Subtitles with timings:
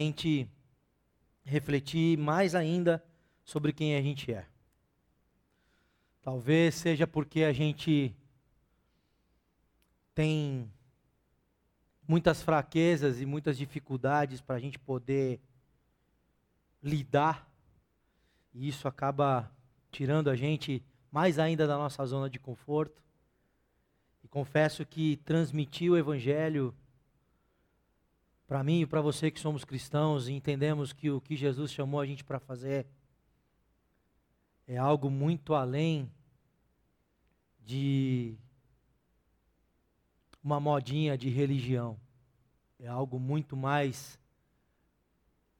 [0.00, 0.48] a gente
[1.44, 3.04] refletir mais ainda
[3.44, 4.46] sobre quem a gente é.
[6.22, 8.14] Talvez seja porque a gente
[10.14, 10.70] tem
[12.06, 15.40] muitas fraquezas e muitas dificuldades para a gente poder
[16.80, 17.50] lidar,
[18.54, 19.50] e isso acaba
[19.90, 20.80] tirando a gente
[21.10, 23.02] mais ainda da nossa zona de conforto.
[24.22, 26.72] E confesso que transmitir o Evangelho
[28.48, 32.00] para mim e para você que somos cristãos e entendemos que o que Jesus chamou
[32.00, 32.86] a gente para fazer
[34.66, 36.10] é algo muito além
[37.60, 38.38] de
[40.42, 42.00] uma modinha de religião.
[42.78, 44.18] É algo muito mais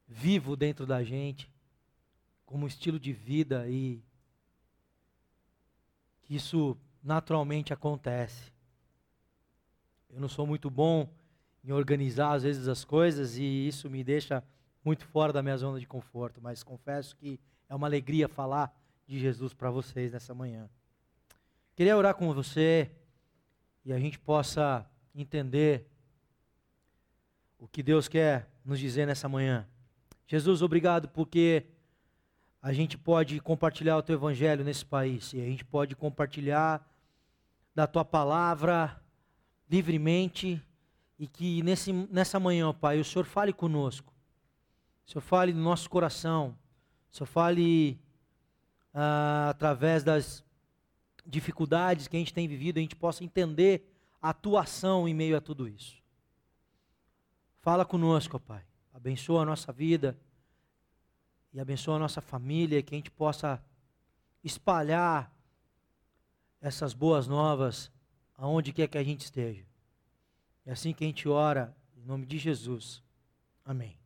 [0.06, 1.52] vivo dentro da gente,
[2.47, 4.02] como estilo de vida e
[6.23, 8.50] que isso naturalmente acontece.
[10.09, 11.17] Eu não sou muito bom
[11.65, 14.43] em organizar às vezes as coisas e isso me deixa
[14.85, 18.75] muito fora da minha zona de conforto, mas confesso que é uma alegria falar
[19.06, 20.69] de Jesus para vocês nessa manhã.
[21.75, 22.91] Queria orar com você
[23.84, 25.87] e a gente possa entender
[27.59, 29.67] o que Deus quer nos dizer nessa manhã.
[30.27, 31.65] Jesus, obrigado porque
[32.61, 36.87] a gente pode compartilhar o teu evangelho nesse país e a gente pode compartilhar
[37.75, 39.00] da tua palavra
[39.70, 40.62] livremente
[41.19, 44.12] e que nesse, nessa manhã, Pai, o Senhor fale conosco.
[45.06, 46.56] O Senhor fale no nosso coração.
[47.10, 47.98] O Senhor fale
[48.94, 50.44] ah, através das
[51.27, 55.36] dificuldades que a gente tem vivido, a gente possa entender a tua ação em meio
[55.36, 55.97] a tudo isso.
[57.60, 58.64] Fala conosco, Pai.
[58.94, 60.19] Abençoa a nossa vida
[61.53, 63.62] e abençoa a nossa família, que a gente possa
[64.42, 65.32] espalhar
[66.60, 67.91] essas boas novas
[68.36, 69.64] aonde quer que a gente esteja.
[70.69, 73.02] É assim que a gente ora, em nome de Jesus.
[73.64, 73.98] Amém.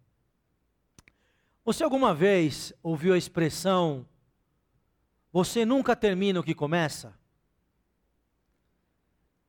[1.64, 4.06] Você alguma vez ouviu a expressão
[5.32, 7.14] você nunca termina o que começa?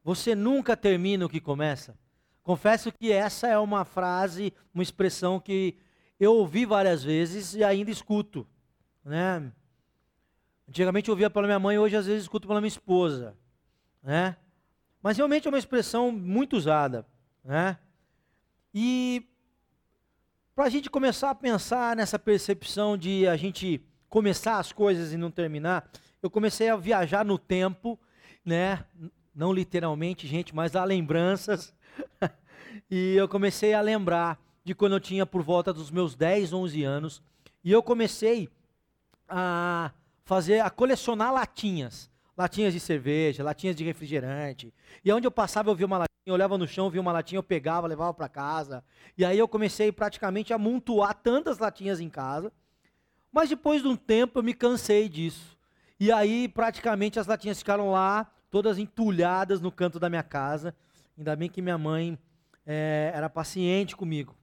[0.02, 1.98] Você nunca termina o que começa?
[2.42, 5.78] Confesso que essa é uma frase, uma expressão que
[6.18, 8.48] eu ouvi várias vezes e ainda escuto,
[9.04, 9.52] né?
[10.68, 13.38] Antigamente eu ouvia pela minha mãe, hoje às vezes escuto pela minha esposa,
[14.02, 14.38] né?
[15.04, 17.06] Mas realmente é uma expressão muito usada,
[17.44, 17.78] né?
[18.74, 19.28] E
[20.56, 25.18] para a gente começar a pensar nessa percepção de a gente começar as coisas e
[25.18, 25.92] não terminar,
[26.22, 28.00] eu comecei a viajar no tempo,
[28.46, 28.86] né?
[29.36, 31.74] Não literalmente, gente, mas há lembranças.
[32.90, 36.84] e eu comecei a lembrar de quando eu tinha por volta dos meus 10, 11
[36.84, 37.22] anos,
[37.62, 38.48] e eu comecei
[39.28, 39.92] a
[40.24, 42.10] fazer, a colecionar latinhas.
[42.36, 44.74] Latinhas de cerveja, latinhas de refrigerante.
[45.04, 47.38] E onde eu passava, eu via uma latinha, eu olhava no chão, via uma latinha,
[47.38, 48.84] eu pegava, levava para casa.
[49.18, 52.52] E aí eu comecei praticamente a amontoar tantas latinhas em casa.
[53.32, 55.58] Mas depois de um tempo eu me cansei disso.
[56.00, 60.76] E aí praticamente as latinhas ficaram lá, todas entulhadas no canto da minha casa.
[61.18, 62.18] Ainda bem que minha mãe
[62.66, 64.36] é, era paciente comigo.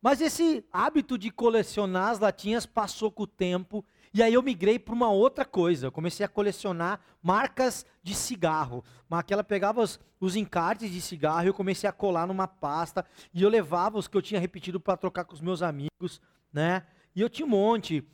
[0.00, 3.84] Mas esse hábito de colecionar as latinhas passou com o tempo
[4.14, 5.86] e aí eu migrei para uma outra coisa.
[5.86, 8.84] Eu comecei a colecionar marcas de cigarro.
[9.10, 13.42] Aquela pegava os, os encartes de cigarro e eu comecei a colar numa pasta e
[13.42, 16.20] eu levava os que eu tinha repetido para trocar com os meus amigos,
[16.52, 16.84] né?
[17.14, 18.06] E eu tinha um monte.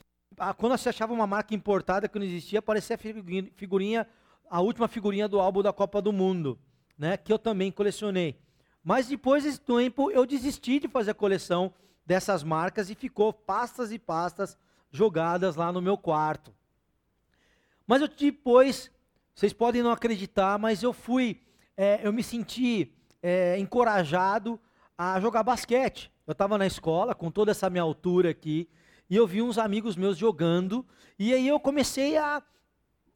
[0.56, 4.06] Quando você achava uma marca importada que não existia, aparecia a figurinha,
[4.48, 6.58] a última figurinha do álbum da Copa do Mundo,
[6.96, 7.16] né?
[7.16, 8.38] Que eu também colecionei.
[8.84, 11.72] Mas depois desse tempo eu desisti de fazer a coleção
[12.06, 14.56] dessas marcas e ficou pastas e pastas
[14.90, 16.54] jogadas lá no meu quarto.
[17.86, 18.90] Mas eu depois,
[19.34, 21.40] vocês podem não acreditar, mas eu fui,
[21.76, 24.60] é, eu me senti é, encorajado
[24.96, 26.12] a jogar basquete.
[26.26, 28.68] Eu estava na escola com toda essa minha altura aqui
[29.08, 30.86] e eu vi uns amigos meus jogando
[31.18, 32.42] e aí eu comecei a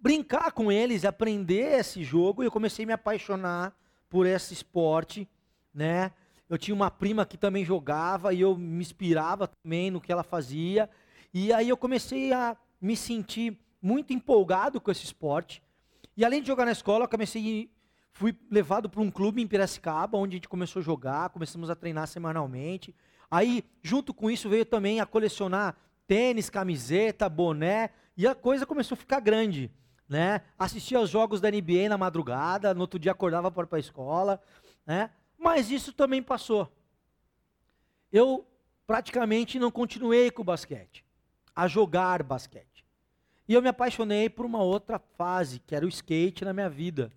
[0.01, 3.77] brincar com eles, aprender esse jogo e eu comecei a me apaixonar
[4.09, 5.29] por esse esporte
[5.73, 6.13] né?
[6.49, 10.23] Eu tinha uma prima que também jogava e eu me inspirava também no que ela
[10.23, 10.89] fazia.
[11.33, 15.63] E aí eu comecei a me sentir muito empolgado com esse esporte.
[16.17, 17.71] E além de jogar na escola, eu comecei
[18.13, 21.75] fui levado para um clube em Piracicaba, onde a gente começou a jogar, começamos a
[21.75, 22.95] treinar semanalmente.
[23.31, 25.77] Aí, junto com isso, veio também a colecionar
[26.07, 29.71] tênis, camiseta, boné, e a coisa começou a ficar grande.
[30.09, 30.43] Né?
[30.59, 33.81] Assistia aos jogos da NBA na madrugada, no outro dia acordava para ir para a
[33.81, 34.43] escola.
[34.87, 35.11] Né?
[35.39, 36.71] Mas isso também passou.
[38.13, 38.47] Eu
[38.87, 41.03] praticamente não continuei com o basquete,
[41.55, 42.85] a jogar basquete.
[43.49, 47.13] E eu me apaixonei por uma outra fase, que era o skate na minha vida.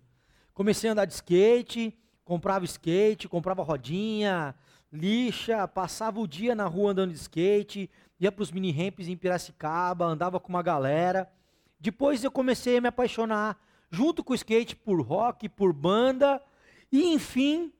[0.52, 4.54] Comecei a andar de skate, comprava skate, comprava rodinha,
[4.92, 9.16] lixa, passava o dia na rua andando de skate, ia para os mini ramps em
[9.16, 11.30] Piracicaba, andava com uma galera.
[11.78, 13.58] Depois eu comecei a me apaixonar,
[13.90, 16.42] junto com o skate, por rock, por banda,
[16.90, 17.72] e enfim,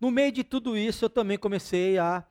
[0.00, 2.24] no meio de tudo isso, eu também comecei a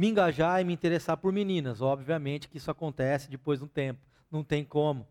[0.00, 1.82] me engajar e me interessar por meninas.
[1.82, 4.00] Obviamente que isso acontece depois de um tempo,
[4.30, 5.06] não tem como.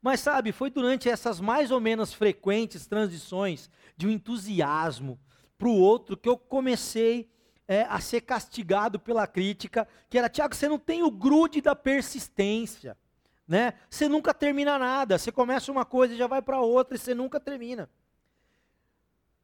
[0.00, 5.18] Mas sabe, foi durante essas mais ou menos frequentes transições de um entusiasmo
[5.58, 7.28] para o outro que eu comecei
[7.66, 11.74] é, a ser castigado pela crítica, que era, Tiago, você não tem o grude da
[11.74, 12.96] persistência,
[13.44, 13.74] né?
[13.90, 17.12] Você nunca termina nada, você começa uma coisa e já vai para outra e você
[17.12, 17.90] nunca termina.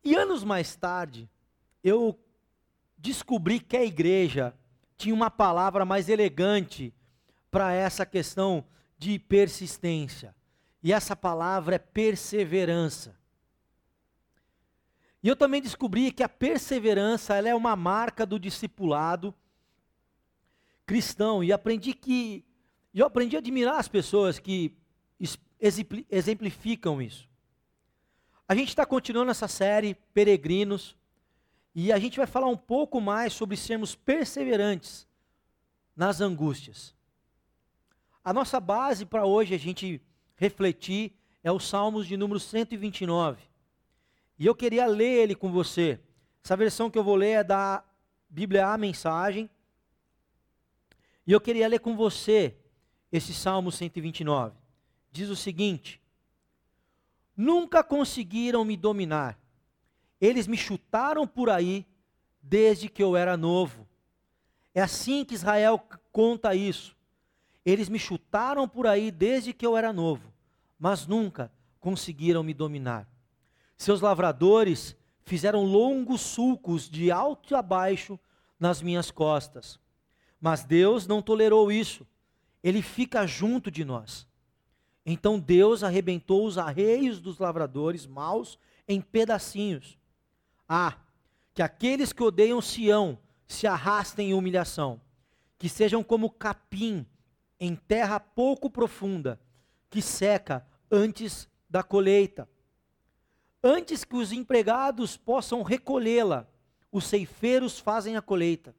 [0.04, 1.28] E anos mais tarde,
[1.82, 2.16] eu
[3.00, 4.54] descobri que a igreja
[4.96, 6.94] tinha uma palavra mais elegante
[7.50, 8.64] para essa questão
[8.98, 10.34] de persistência.
[10.82, 13.18] E essa palavra é perseverança.
[15.22, 19.34] E eu também descobri que a perseverança é uma marca do discipulado
[20.86, 21.44] cristão.
[21.44, 22.44] E aprendi que.
[22.92, 24.76] Eu aprendi a admirar as pessoas que
[26.10, 27.28] exemplificam isso.
[28.48, 30.96] A gente está continuando essa série Peregrinos.
[31.74, 35.06] E a gente vai falar um pouco mais sobre sermos perseverantes
[35.94, 36.94] nas angústias.
[38.24, 40.00] A nossa base para hoje a gente
[40.36, 41.12] refletir
[41.42, 43.42] é o Salmos de número 129.
[44.38, 46.00] E eu queria ler ele com você.
[46.42, 47.84] Essa versão que eu vou ler é da
[48.28, 49.48] Bíblia A Mensagem.
[51.26, 52.56] E eu queria ler com você
[53.12, 54.56] esse Salmo 129.
[55.12, 56.00] Diz o seguinte:
[57.36, 59.39] Nunca conseguiram me dominar
[60.20, 61.86] eles me chutaram por aí
[62.42, 63.88] desde que eu era novo.
[64.74, 65.82] É assim que Israel
[66.12, 66.94] conta isso.
[67.64, 70.32] Eles me chutaram por aí desde que eu era novo,
[70.78, 73.08] mas nunca conseguiram me dominar.
[73.76, 78.18] Seus lavradores fizeram longos sulcos de alto a baixo
[78.58, 79.80] nas minhas costas.
[80.40, 82.06] Mas Deus não tolerou isso.
[82.62, 84.26] Ele fica junto de nós.
[85.04, 89.99] Então Deus arrebentou os arreios dos lavradores maus em pedacinhos
[90.72, 90.96] ah,
[91.52, 93.18] que aqueles que odeiam Sião
[93.48, 95.00] se arrastem em humilhação,
[95.58, 97.04] que sejam como capim
[97.58, 99.40] em terra pouco profunda,
[99.90, 102.48] que seca antes da colheita.
[103.60, 106.46] Antes que os empregados possam recolhê-la,
[106.92, 108.72] os ceifeiros fazem a colheita.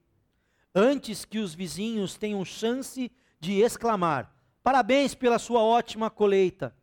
[0.73, 4.33] Antes que os vizinhos tenham chance de exclamar:
[4.63, 6.73] Parabéns pela sua ótima colheita.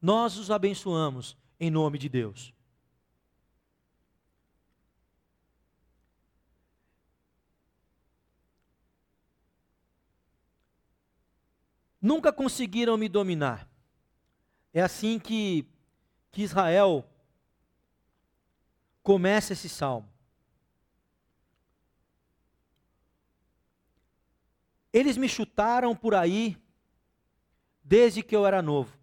[0.00, 2.54] Nós os abençoamos em nome de Deus.
[12.02, 13.68] Nunca conseguiram me dominar.
[14.74, 15.64] É assim que,
[16.32, 17.08] que Israel
[19.02, 20.10] começa esse salmo.
[24.92, 26.56] Eles me chutaram por aí
[27.82, 28.98] desde que eu era novo.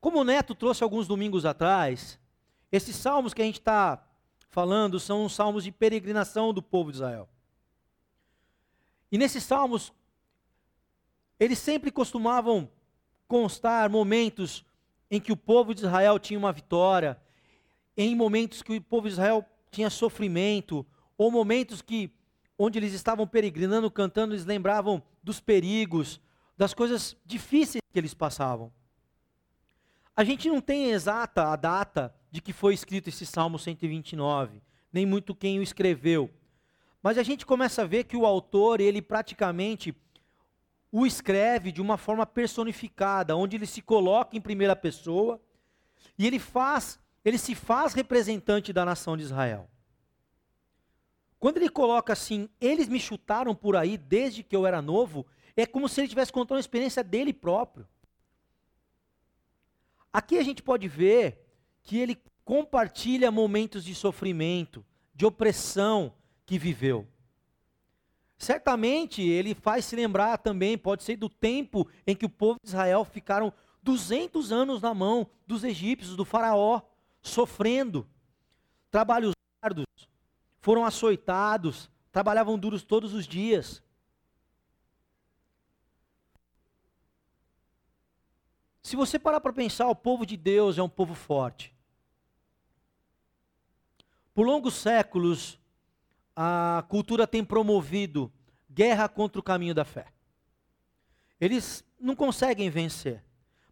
[0.00, 2.18] Como o Neto trouxe alguns domingos atrás,
[2.70, 4.04] esses salmos que a gente está
[4.48, 7.28] falando são os salmos de peregrinação do povo de Israel.
[9.10, 9.92] E nesses salmos,
[11.44, 12.70] eles sempre costumavam
[13.26, 14.64] constar momentos
[15.10, 17.20] em que o povo de Israel tinha uma vitória,
[17.96, 20.86] em momentos que o povo de Israel tinha sofrimento,
[21.18, 22.14] ou momentos que
[22.56, 26.20] onde eles estavam peregrinando, cantando, eles lembravam dos perigos,
[26.56, 28.72] das coisas difíceis que eles passavam.
[30.14, 35.04] A gente não tem exata a data de que foi escrito esse Salmo 129, nem
[35.04, 36.30] muito quem o escreveu.
[37.02, 39.92] Mas a gente começa a ver que o autor, ele praticamente
[40.92, 45.40] o escreve de uma forma personificada, onde ele se coloca em primeira pessoa
[46.18, 49.70] e ele faz, ele se faz representante da nação de Israel.
[51.40, 55.64] Quando ele coloca assim, eles me chutaram por aí desde que eu era novo, é
[55.64, 57.88] como se ele estivesse contando a experiência dele próprio.
[60.12, 61.42] Aqui a gente pode ver
[61.82, 64.84] que ele compartilha momentos de sofrimento,
[65.14, 67.08] de opressão que viveu.
[68.42, 72.70] Certamente ele faz se lembrar também, pode ser do tempo em que o povo de
[72.70, 73.52] Israel ficaram
[73.84, 76.82] 200 anos na mão dos egípcios, do faraó,
[77.22, 78.04] sofrendo,
[78.90, 79.32] trabalhos
[79.62, 79.86] árduos,
[80.58, 83.80] foram açoitados, trabalhavam duros todos os dias.
[88.82, 91.72] Se você parar para pensar, o povo de Deus é um povo forte.
[94.34, 95.61] Por longos séculos,
[96.34, 98.32] a cultura tem promovido
[98.70, 100.06] guerra contra o caminho da fé.
[101.40, 103.22] Eles não conseguem vencer,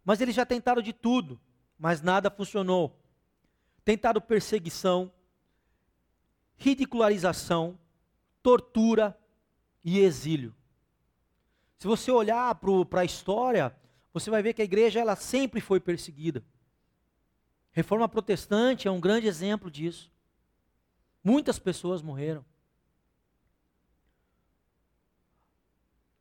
[0.03, 1.39] mas eles já tentaram de tudo,
[1.77, 2.99] mas nada funcionou.
[3.83, 5.11] Tentaram perseguição,
[6.55, 7.79] ridicularização,
[8.43, 9.17] tortura
[9.83, 10.53] e exílio.
[11.77, 12.53] Se você olhar
[12.89, 13.75] para a história,
[14.13, 16.43] você vai ver que a igreja ela sempre foi perseguida.
[17.71, 20.11] Reforma protestante é um grande exemplo disso.
[21.23, 22.45] Muitas pessoas morreram.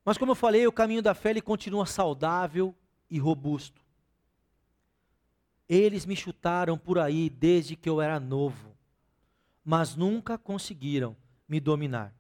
[0.04, 2.74] Mas como eu falei, o caminho da fé ele continua saudável
[3.08, 3.82] e robusto.
[5.68, 8.76] Eles me chutaram por aí desde que eu era novo,
[9.64, 11.16] mas nunca conseguiram
[11.48, 12.14] me dominar.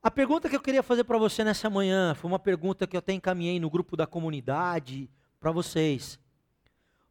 [0.00, 3.00] A pergunta que eu queria fazer para você nessa manhã foi uma pergunta que eu
[3.00, 6.20] até encaminhei no grupo da comunidade para vocês.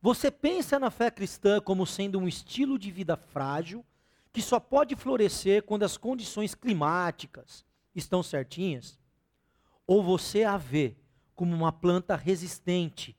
[0.02, 3.86] Você pensa na fé cristã como sendo um estilo de vida frágil
[4.32, 7.67] que só pode florescer quando as condições climáticas
[8.00, 9.00] estão certinhas?
[9.86, 10.96] Ou você a vê
[11.36, 13.16] como uma planta resistente,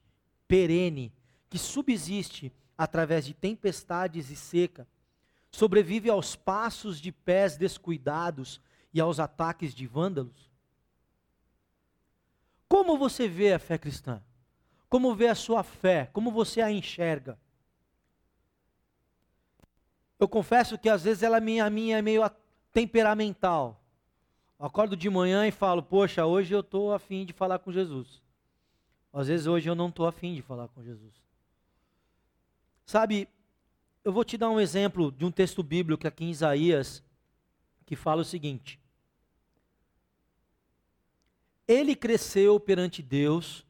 [0.47, 1.13] perene,
[1.49, 4.87] que subsiste através de tempestades e seca,
[5.51, 8.61] sobrevive aos passos de pés descuidados
[8.93, 10.49] e aos ataques de vândalos?
[12.67, 14.21] Como você vê a fé cristã?
[14.87, 16.09] Como vê a sua fé?
[16.13, 17.39] Como você a enxerga?
[20.19, 22.29] Eu confesso que às vezes ela minha é meio
[22.73, 23.81] temperamental.
[24.59, 28.21] Acordo de manhã e falo, poxa, hoje eu estou afim de falar com Jesus.
[29.13, 31.15] Às vezes hoje eu não estou afim de falar com Jesus.
[32.85, 33.29] Sabe,
[34.03, 37.01] eu vou te dar um exemplo de um texto bíblico aqui em Isaías,
[37.85, 38.77] que fala o seguinte:
[41.65, 43.65] Ele cresceu perante Deus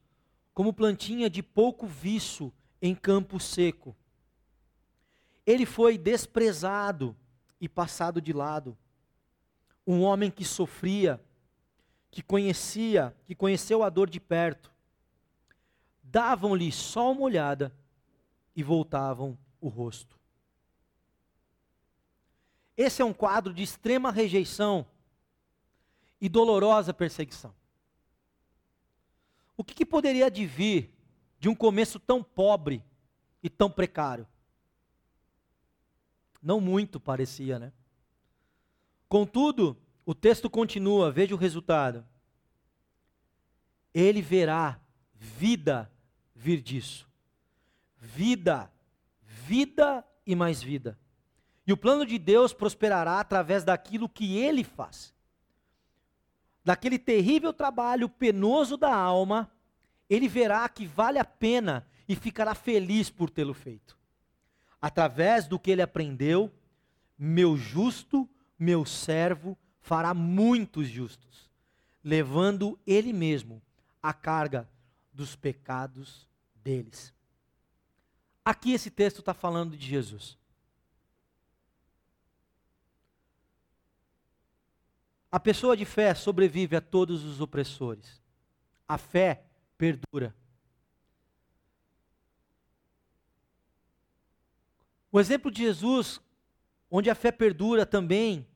[0.55, 3.96] como plantinha de pouco viço em campo seco.
[5.46, 7.15] Ele foi desprezado
[7.62, 8.77] e passado de lado.
[9.89, 11.19] Um homem que sofria,
[12.12, 14.72] que conhecia, que conheceu a dor de perto.
[16.03, 17.75] Davam-lhe só uma olhada
[18.55, 20.15] e voltavam o rosto.
[22.77, 24.86] Esse é um quadro de extrema rejeição
[26.22, 27.51] e dolorosa perseguição.
[29.58, 30.91] O que, que poderia advir
[31.39, 32.86] de um começo tão pobre
[33.41, 34.27] e tão precário?
[36.43, 37.74] Não muito parecia, né?
[39.10, 39.75] Contudo,
[40.06, 42.06] o texto continua, veja o resultado.
[43.94, 44.80] Ele verá
[45.13, 45.92] vida
[46.34, 47.10] vir disso.
[47.98, 48.72] Vida,
[49.22, 50.98] vida e mais vida.
[51.68, 55.13] E o plano de Deus prosperará através daquilo que ele faz
[56.70, 59.51] daquele terrível trabalho penoso da alma,
[60.08, 63.98] ele verá que vale a pena e ficará feliz por tê-lo feito.
[64.80, 66.51] Através do que ele aprendeu,
[67.18, 71.50] meu justo, meu servo, fará muitos justos,
[72.04, 73.62] levando ele mesmo
[74.04, 74.70] a carga
[75.13, 77.13] dos pecados deles.
[78.44, 80.38] Aqui esse texto está falando de Jesus.
[85.32, 88.20] A pessoa de fé sobrevive a todos os opressores.
[88.88, 89.44] A fé
[89.78, 90.36] perdura.
[95.12, 96.20] O exemplo de Jesus,
[96.89, 98.48] onde a fé perdura também,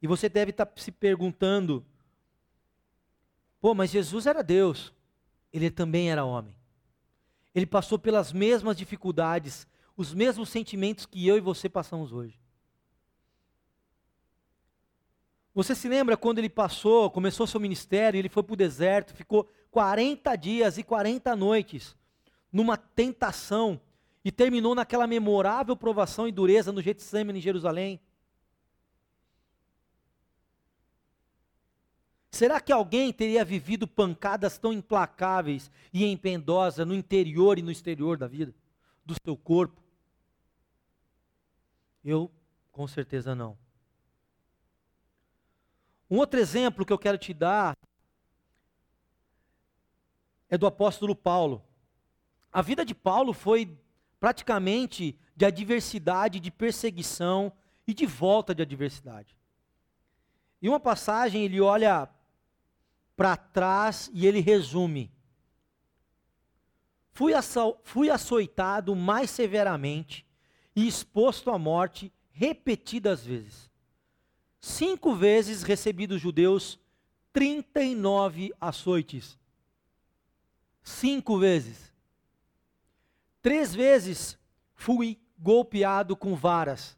[0.00, 1.84] e você deve estar se perguntando:
[3.60, 4.92] pô, mas Jesus era Deus,
[5.52, 6.54] ele também era homem.
[7.54, 9.66] Ele passou pelas mesmas dificuldades,
[9.96, 12.38] os mesmos sentimentos que eu e você passamos hoje.
[15.54, 19.50] Você se lembra quando ele passou, começou seu ministério, ele foi para o deserto, ficou
[19.72, 21.96] 40 dias e 40 noites
[22.52, 23.80] numa tentação
[24.28, 27.98] e terminou naquela memorável provação e dureza no Getsemane em Jerusalém?
[32.30, 38.18] Será que alguém teria vivido pancadas tão implacáveis e empendosas no interior e no exterior
[38.18, 38.54] da vida,
[39.02, 39.82] do seu corpo?
[42.04, 42.30] Eu,
[42.70, 43.56] com certeza não.
[46.10, 47.74] Um outro exemplo que eu quero te dar
[50.50, 51.64] é do apóstolo Paulo.
[52.52, 53.74] A vida de Paulo foi
[54.20, 57.52] praticamente de adversidade, de perseguição
[57.86, 59.36] e de volta de adversidade.
[60.60, 62.08] Em uma passagem ele olha
[63.16, 65.12] para trás e ele resume:
[67.12, 67.32] fui,
[67.84, 70.26] fui açoitado mais severamente
[70.74, 73.70] e exposto à morte repetidas vezes.
[74.60, 76.78] Cinco vezes recebi dos judeus
[77.32, 79.38] 39 açoites.
[80.82, 81.87] Cinco vezes.
[83.40, 84.38] Três vezes
[84.74, 86.96] fui golpeado com varas.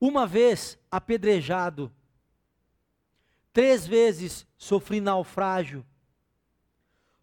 [0.00, 1.92] Uma vez apedrejado.
[3.52, 5.86] Três vezes sofri naufrágio.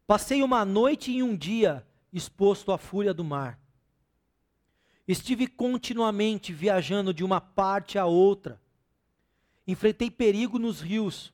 [0.07, 3.59] Passei uma noite e um dia exposto à fúria do mar.
[5.07, 8.61] Estive continuamente viajando de uma parte a outra.
[9.67, 11.33] Enfrentei perigo nos rios,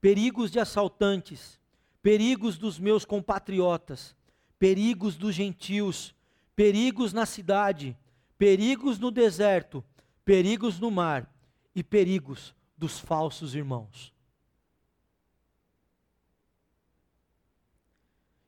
[0.00, 1.60] perigos de assaltantes,
[2.02, 4.16] perigos dos meus compatriotas,
[4.58, 6.14] perigos dos gentios,
[6.54, 7.96] perigos na cidade,
[8.36, 9.84] perigos no deserto,
[10.24, 11.32] perigos no mar
[11.74, 14.12] e perigos dos falsos irmãos.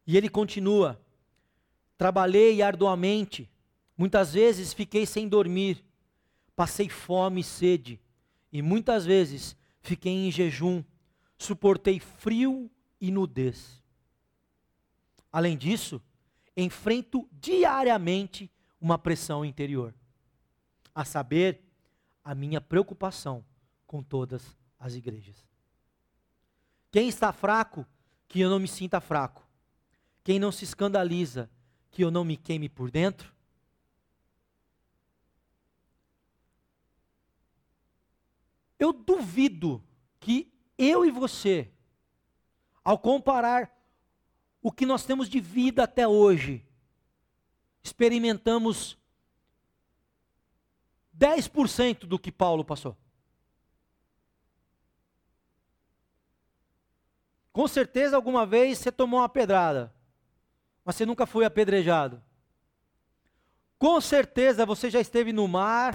[0.07, 1.01] E ele continua:
[1.97, 3.49] trabalhei arduamente,
[3.97, 5.85] muitas vezes fiquei sem dormir,
[6.57, 8.01] passei fome e sede,
[8.53, 10.83] e muitas vezes fiquei em jejum,
[11.39, 13.80] suportei frio e nudez.
[15.33, 16.03] Além disso,
[16.57, 19.95] enfrento diariamente uma pressão interior,
[20.95, 21.63] a saber,
[22.25, 23.45] a minha preocupação
[23.87, 25.49] com todas as igrejas.
[26.91, 27.87] Quem está fraco,
[28.29, 29.47] que eu não me sinta fraco.
[30.23, 31.51] Quem não se escandaliza,
[31.91, 33.35] que eu não me queime por dentro.
[38.79, 39.83] Eu duvido
[40.19, 41.71] que eu e você,
[42.83, 43.80] ao comparar
[44.63, 46.65] o que nós temos de vida até hoje,
[47.83, 48.99] experimentamos
[51.17, 52.97] 10% do que Paulo passou.
[57.53, 59.93] Com certeza alguma vez você tomou uma pedrada,
[60.85, 62.23] mas você nunca foi apedrejado.
[63.79, 65.95] Com certeza você já esteve no mar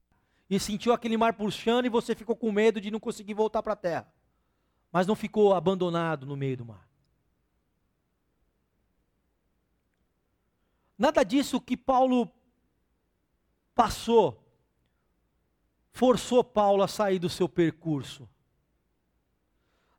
[0.50, 3.74] e sentiu aquele mar puxando e você ficou com medo de não conseguir voltar para
[3.74, 4.14] a terra,
[4.92, 6.95] mas não ficou abandonado no meio do mar.
[10.98, 12.32] Nada disso que Paulo
[13.74, 14.46] passou
[15.96, 18.28] forçou Paulo a sair do seu percurso.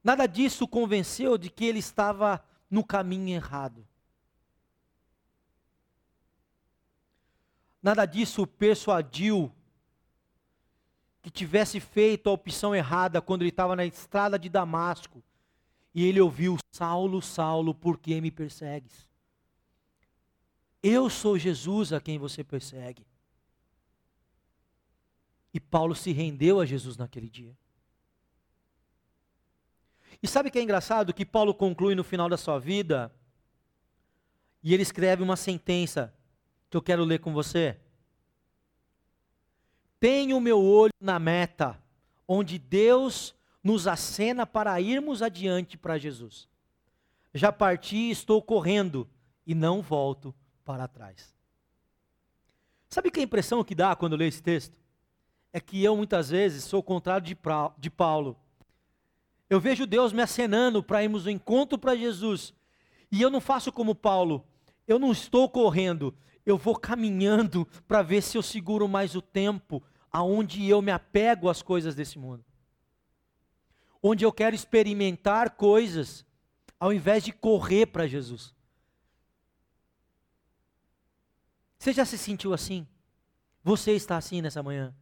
[0.04, 3.88] Nada disso convenceu de que ele estava no caminho errado.
[7.82, 9.50] Nada disso persuadiu
[11.22, 15.24] que tivesse feito a opção errada quando ele estava na estrada de Damasco
[15.94, 19.05] e ele ouviu: Saulo, Saulo, por que me persegues?
[20.82, 23.06] Eu sou Jesus a quem você persegue.
[25.52, 27.56] E Paulo se rendeu a Jesus naquele dia.
[30.22, 31.14] E sabe o que é engraçado?
[31.14, 33.14] Que Paulo conclui no final da sua vida,
[34.62, 36.14] e ele escreve uma sentença
[36.68, 37.78] que eu quero ler com você.
[40.00, 41.80] Tenho o meu olho na meta,
[42.26, 46.48] onde Deus nos acena para irmos adiante para Jesus.
[47.32, 49.08] Já parti estou correndo,
[49.46, 50.34] e não volto
[50.66, 51.32] para trás.
[52.90, 54.76] Sabe que a impressão que dá quando eu leio esse texto?
[55.52, 57.38] É que eu muitas vezes sou o contrário de,
[57.78, 58.36] de Paulo.
[59.48, 62.52] Eu vejo Deus me acenando para irmos no encontro para Jesus.
[63.10, 64.44] E eu não faço como Paulo.
[64.88, 66.12] Eu não estou correndo.
[66.44, 71.48] Eu vou caminhando para ver se eu seguro mais o tempo aonde eu me apego
[71.48, 72.44] às coisas desse mundo.
[74.02, 76.26] Onde eu quero experimentar coisas
[76.78, 78.55] ao invés de correr para Jesus.
[81.86, 82.84] Você já se sentiu assim?
[83.62, 84.92] Você está assim nessa manhã?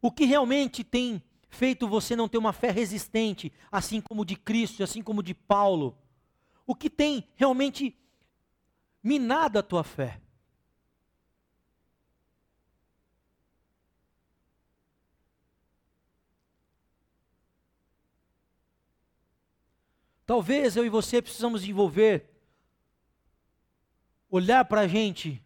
[0.00, 1.20] O que realmente tem
[1.50, 5.98] feito você não ter uma fé resistente, assim como de Cristo, assim como de Paulo?
[6.64, 7.98] O que tem realmente
[9.02, 10.20] minado a tua fé?
[20.24, 22.33] Talvez eu e você precisamos desenvolver
[24.36, 25.40] olhar para a gente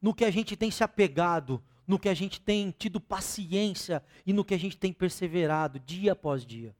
[0.00, 4.32] no que a gente tem se apegado, no que a gente tem tido paciência e
[4.32, 6.74] no que a gente tem perseverado dia após dia.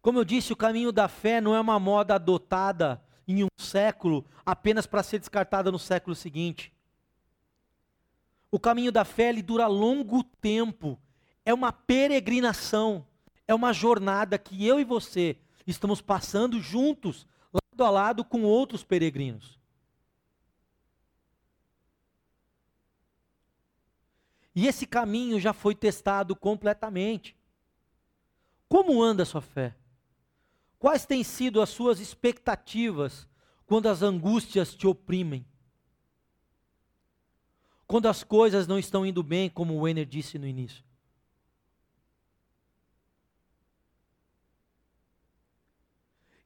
[0.00, 4.26] Como eu disse, o caminho da fé não é uma moda adotada em um século
[4.44, 6.72] apenas para ser descartada no século seguinte.
[8.50, 10.98] O caminho da fé ele dura longo tempo,
[11.44, 13.06] é uma peregrinação,
[13.46, 18.82] é uma jornada que eu e você estamos passando juntos lado a lado com outros
[18.82, 19.60] peregrinos.
[24.54, 27.36] E esse caminho já foi testado completamente.
[28.68, 29.74] Como anda a sua fé?
[30.78, 33.28] Quais têm sido as suas expectativas
[33.66, 35.46] quando as angústias te oprimem?
[37.86, 40.84] Quando as coisas não estão indo bem, como o Wenner disse no início?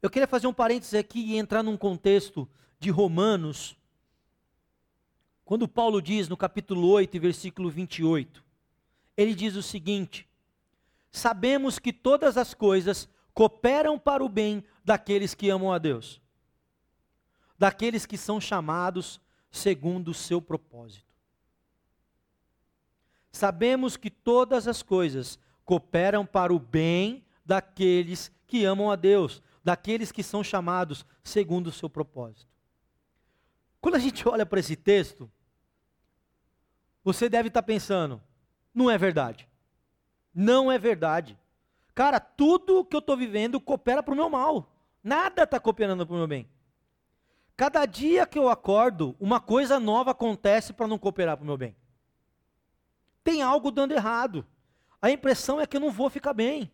[0.06, 3.76] Eu queria fazer um parênteses aqui e entrar num contexto de Romanos,
[5.44, 8.40] quando Paulo diz no capítulo 8, versículo 28,
[9.16, 10.28] ele diz o seguinte:
[11.10, 16.20] Sabemos que todas as coisas cooperam para o bem daqueles que amam a Deus,
[17.58, 21.12] daqueles que são chamados segundo o seu propósito.
[23.32, 30.12] Sabemos que todas as coisas cooperam para o bem daqueles que amam a Deus, daqueles
[30.12, 32.48] que são chamados segundo o seu propósito.
[33.80, 35.28] Quando a gente olha para esse texto,
[37.02, 38.22] você deve estar pensando,
[38.72, 39.48] não é verdade.
[40.32, 41.36] Não é verdade.
[41.96, 44.72] Cara, tudo que eu estou vivendo coopera para o meu mal.
[45.02, 46.48] Nada está cooperando para o meu bem.
[47.56, 51.56] Cada dia que eu acordo, uma coisa nova acontece para não cooperar para o meu
[51.56, 51.74] bem.
[53.24, 54.46] Tem algo dando errado.
[55.02, 56.70] A impressão é que eu não vou ficar bem.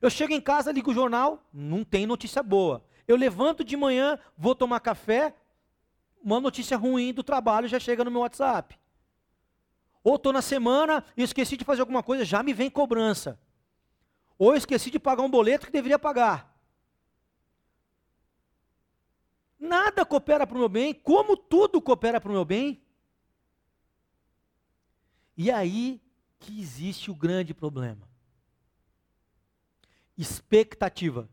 [0.00, 2.84] Eu chego em casa, ligo o jornal, não tem notícia boa.
[3.06, 5.34] Eu levanto de manhã, vou tomar café,
[6.22, 8.78] uma notícia ruim do trabalho já chega no meu WhatsApp.
[10.04, 13.38] Ou estou na semana e esqueci de fazer alguma coisa, já me vem cobrança.
[14.38, 16.56] Ou esqueci de pagar um boleto que deveria pagar.
[19.58, 22.80] Nada coopera para o meu bem, como tudo coopera para o meu bem.
[25.36, 26.00] E aí
[26.38, 28.07] que existe o grande problema.
[30.18, 31.28] Expectativa.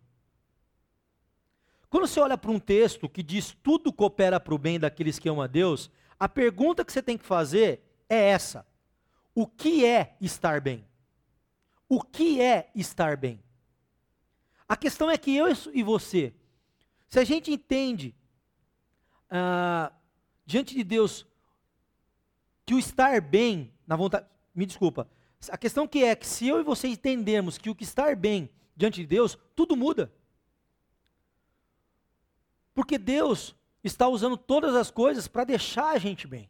[1.89, 5.28] Quando você olha para um texto que diz tudo coopera para o bem daqueles que
[5.28, 8.65] amam a Deus, a pergunta que você tem que fazer é essa:
[9.34, 10.86] O que é estar bem?
[11.89, 13.43] O que é estar bem?
[14.67, 16.34] A questão é que eu e você,
[17.08, 18.15] se a gente entende
[19.30, 19.91] ah,
[20.45, 21.26] diante de Deus
[22.65, 25.08] que o estar bem na vontade, me desculpa,
[25.50, 28.50] a questão que é que se eu e você entendermos que o que estar bem
[28.76, 30.12] diante de Deus, tudo muda.
[32.74, 36.50] Porque Deus está usando todas as coisas para deixar a gente bem.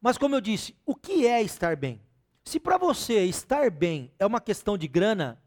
[0.00, 2.00] Mas como eu disse, o que é estar bem?
[2.44, 5.42] Se para você estar bem é uma questão de grana,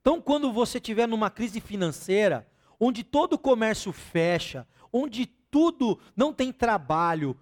[0.00, 2.46] então quando você estiver numa crise financeira,
[2.78, 7.38] onde todo o comércio fecha, onde tudo não tem trabalho,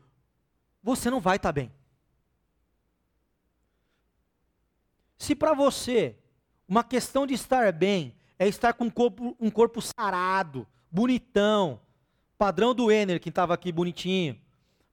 [0.82, 1.72] você não vai estar bem.
[5.20, 6.16] Se para você
[6.66, 11.78] uma questão de estar bem é estar com um corpo, um corpo sarado, bonitão,
[12.38, 14.40] padrão do Ener, que estava aqui bonitinho.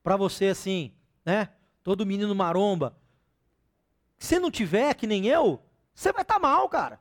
[0.04, 0.92] Para você assim,
[1.24, 1.48] né?
[1.82, 2.98] Todo menino maromba.
[4.20, 5.64] Se não tiver, que nem eu,
[5.96, 7.00] você vai estar tá mal, cara.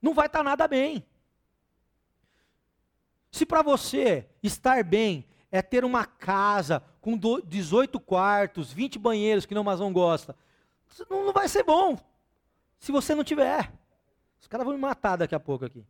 [0.00, 1.04] Não vai estar tá nada bem.
[3.30, 9.54] Se para você estar bem é ter uma casa com 18 quartos, 20 banheiros, que
[9.54, 10.34] não mais não gosta,
[11.08, 11.98] não vai ser bom.
[12.78, 13.72] Se você não tiver.
[14.40, 15.84] Os caras vão me matar daqui a pouco aqui.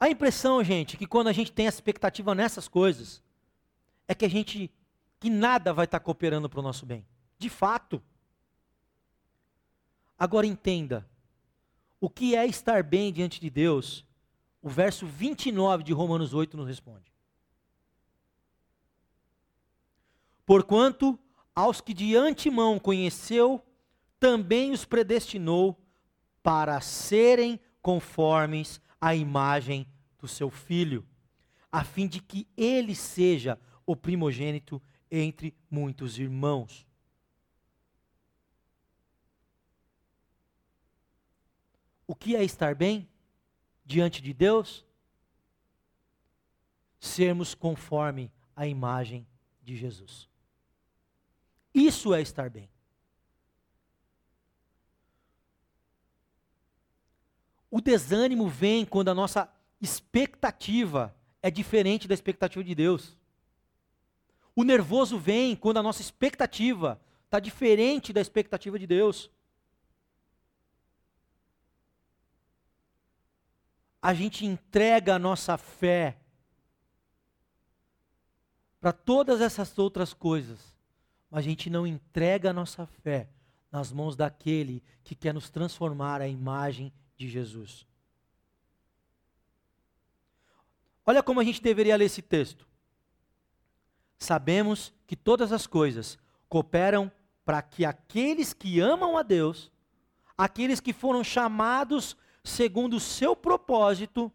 [0.00, 3.22] A impressão, gente, que quando a gente tem essa expectativa nessas coisas,
[4.06, 4.70] é que a gente,
[5.18, 7.06] que nada vai estar cooperando para o nosso bem.
[7.38, 8.02] De fato.
[10.16, 11.08] Agora entenda,
[12.00, 14.04] o que é estar bem diante de Deus?
[14.62, 17.07] O verso 29 de Romanos 8 nos responde.
[20.48, 21.20] Porquanto
[21.54, 23.62] aos que de antemão conheceu,
[24.18, 25.78] também os predestinou
[26.42, 29.86] para serem conformes à imagem
[30.18, 31.06] do seu filho,
[31.70, 34.80] a fim de que ele seja o primogênito
[35.10, 36.86] entre muitos irmãos.
[42.06, 43.06] O que é estar bem
[43.84, 44.82] diante de Deus?
[46.98, 49.26] Sermos conforme a imagem
[49.62, 50.26] de Jesus.
[51.74, 52.68] Isso é estar bem.
[57.70, 63.16] O desânimo vem quando a nossa expectativa é diferente da expectativa de Deus.
[64.56, 69.30] O nervoso vem quando a nossa expectativa está diferente da expectativa de Deus.
[74.00, 76.18] A gente entrega a nossa fé
[78.80, 80.74] para todas essas outras coisas,
[81.30, 83.28] mas a gente não entrega a nossa fé
[83.70, 87.86] nas mãos daquele que quer nos transformar à imagem de Jesus.
[91.04, 92.66] Olha como a gente deveria ler esse texto.
[94.18, 97.10] Sabemos que todas as coisas cooperam
[97.44, 99.72] para que aqueles que amam a Deus,
[100.36, 104.32] aqueles que foram chamados segundo o seu propósito,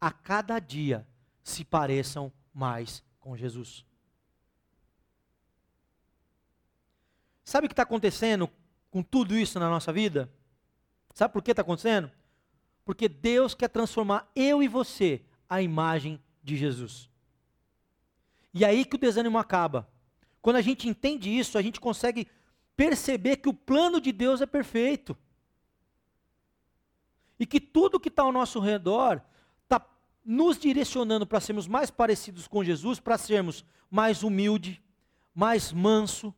[0.00, 1.06] a cada dia
[1.42, 3.84] se pareçam mais com Jesus.
[7.46, 8.50] Sabe o que está acontecendo
[8.90, 10.28] com tudo isso na nossa vida?
[11.14, 12.10] Sabe por que está acontecendo?
[12.84, 17.08] Porque Deus quer transformar eu e você à imagem de Jesus.
[18.52, 19.88] E aí que o desânimo acaba.
[20.42, 22.26] Quando a gente entende isso, a gente consegue
[22.76, 25.16] perceber que o plano de Deus é perfeito.
[27.38, 29.22] E que tudo que está ao nosso redor
[29.62, 29.86] está
[30.24, 34.82] nos direcionando para sermos mais parecidos com Jesus, para sermos mais humilde,
[35.32, 36.34] mais manso,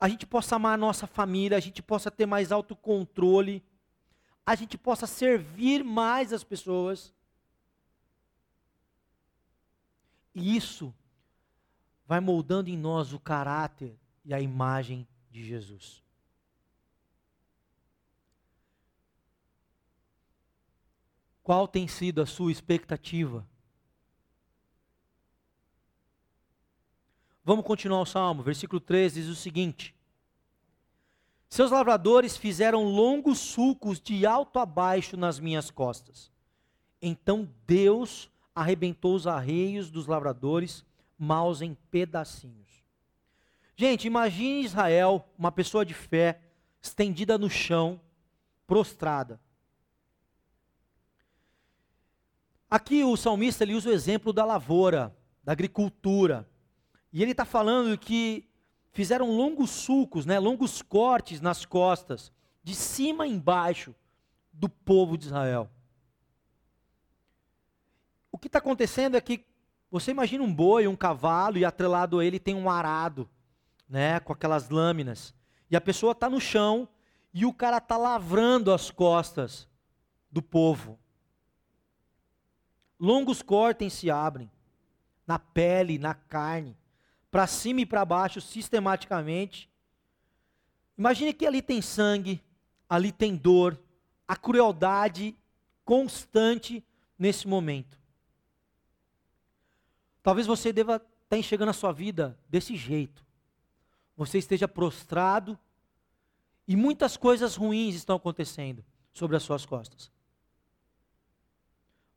[0.00, 3.62] a gente possa amar a nossa família, a gente possa ter mais autocontrole,
[4.46, 7.12] a gente possa servir mais as pessoas.
[10.34, 10.94] E isso
[12.06, 16.02] vai moldando em nós o caráter e a imagem de Jesus.
[21.42, 23.46] Qual tem sido a sua expectativa?
[27.44, 29.94] Vamos continuar o salmo, versículo 13 diz o seguinte:
[31.48, 36.30] Seus lavradores fizeram longos sulcos de alto a baixo nas minhas costas.
[37.00, 40.84] Então Deus arrebentou os arreios dos lavradores,
[41.18, 42.84] maus em pedacinhos.
[43.74, 46.42] Gente, imagine Israel, uma pessoa de fé,
[46.82, 47.98] estendida no chão,
[48.66, 49.40] prostrada.
[52.70, 56.46] Aqui o salmista ele usa o exemplo da lavoura, da agricultura.
[57.12, 58.48] E ele está falando que
[58.92, 63.94] fizeram longos sulcos, né, longos cortes nas costas, de cima embaixo
[64.52, 65.70] do povo de Israel.
[68.30, 69.44] O que está acontecendo é que
[69.90, 73.28] você imagina um boi, um cavalo, e atrelado a ele tem um arado
[73.88, 75.34] né, com aquelas lâminas.
[75.68, 76.88] E a pessoa está no chão
[77.34, 79.68] e o cara está lavrando as costas
[80.30, 80.98] do povo.
[82.98, 84.50] Longos cortes se abrem
[85.26, 86.76] na pele, na carne,
[87.30, 89.70] para cima e para baixo, sistematicamente.
[90.98, 92.42] Imagine que ali tem sangue,
[92.88, 93.80] ali tem dor,
[94.26, 95.36] a crueldade
[95.84, 96.84] constante
[97.18, 97.98] nesse momento.
[100.22, 103.24] Talvez você deva estar tá enxergando a sua vida desse jeito
[104.20, 105.58] você esteja prostrado
[106.68, 110.12] e muitas coisas ruins estão acontecendo sobre as suas costas.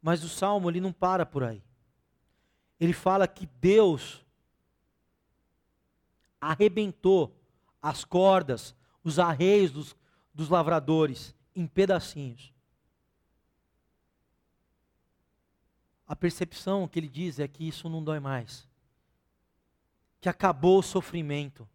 [0.01, 1.63] Mas o salmo ele não para por aí.
[2.77, 4.22] Ele fala que Deus
[6.51, 7.35] arrebentou
[7.81, 9.95] as cordas, os arreios dos,
[10.33, 12.53] dos lavradores em pedacinhos.
[16.07, 18.67] A percepção que ele diz é que isso não dói mais.
[20.21, 21.67] Que acabou o sofrimento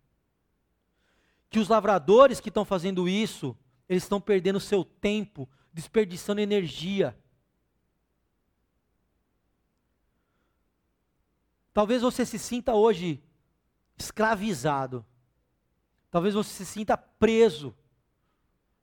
[1.50, 3.56] que os lavradores que estão fazendo isso,
[3.88, 7.18] eles estão perdendo seu tempo, desperdiçando energia.
[11.72, 13.22] Talvez você se sinta hoje
[13.98, 15.04] escravizado.
[16.10, 17.74] Talvez você se sinta preso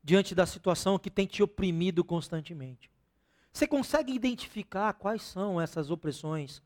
[0.03, 2.91] diante da situação que tem te oprimido constantemente.
[3.51, 6.61] Você consegue identificar quais são essas opressões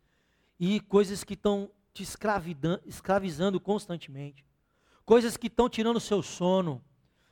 [0.60, 4.44] e coisas que estão te escravizando constantemente?
[5.10, 6.86] coisas que estão tirando o seu sono,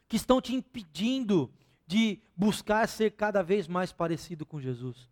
[0.07, 1.53] que estão te impedindo
[1.85, 5.07] de buscar ser cada vez mais parecido com Jesus.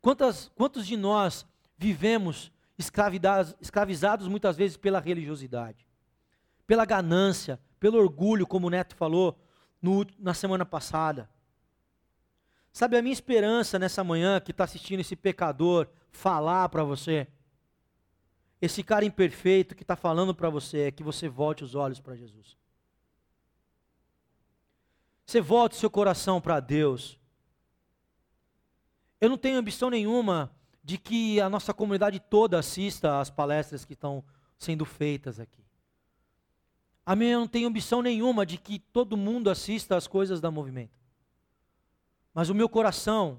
[0.00, 1.44] Quantas, quantos de nós
[1.78, 5.86] vivemos escravizados muitas vezes pela religiosidade,
[6.66, 9.40] pela ganância, pelo orgulho, como o Neto falou
[9.80, 11.30] no, na semana passada?
[12.72, 17.26] Sabe, a minha esperança nessa manhã que está assistindo esse pecador falar para você,
[18.60, 22.16] esse cara imperfeito que está falando para você é que você volte os olhos para
[22.16, 22.56] Jesus.
[25.24, 27.18] Você volte seu coração para Deus.
[29.20, 30.50] Eu não tenho ambição nenhuma
[30.88, 34.24] de que a nossa comunidade toda assista às palestras que estão
[34.58, 35.62] sendo feitas aqui.
[37.04, 40.98] A minha não tenho ambição nenhuma de que todo mundo assista às coisas da movimento.
[42.32, 43.38] Mas o meu coração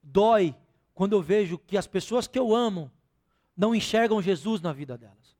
[0.00, 0.54] dói
[0.94, 2.88] quando eu vejo que as pessoas que eu amo
[3.56, 5.36] não enxergam Jesus na vida delas.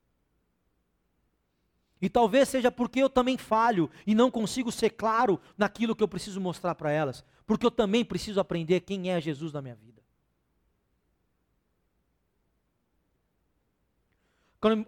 [2.03, 6.09] E talvez seja porque eu também falho e não consigo ser claro naquilo que eu
[6.09, 9.98] preciso mostrar para elas, porque eu também preciso aprender quem é Jesus na minha vida.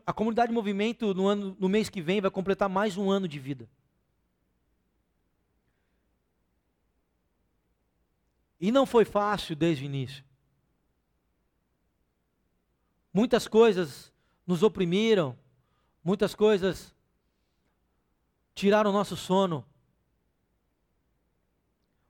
[0.05, 3.39] A comunidade Movimento, no, ano, no mês que vem, vai completar mais um ano de
[3.39, 3.69] vida.
[8.61, 10.25] E não foi fácil desde o início.
[13.13, 14.13] Muitas coisas
[14.47, 15.39] nos oprimiram,
[16.03, 16.95] muitas coisas
[18.55, 19.65] tiraram o nosso sono.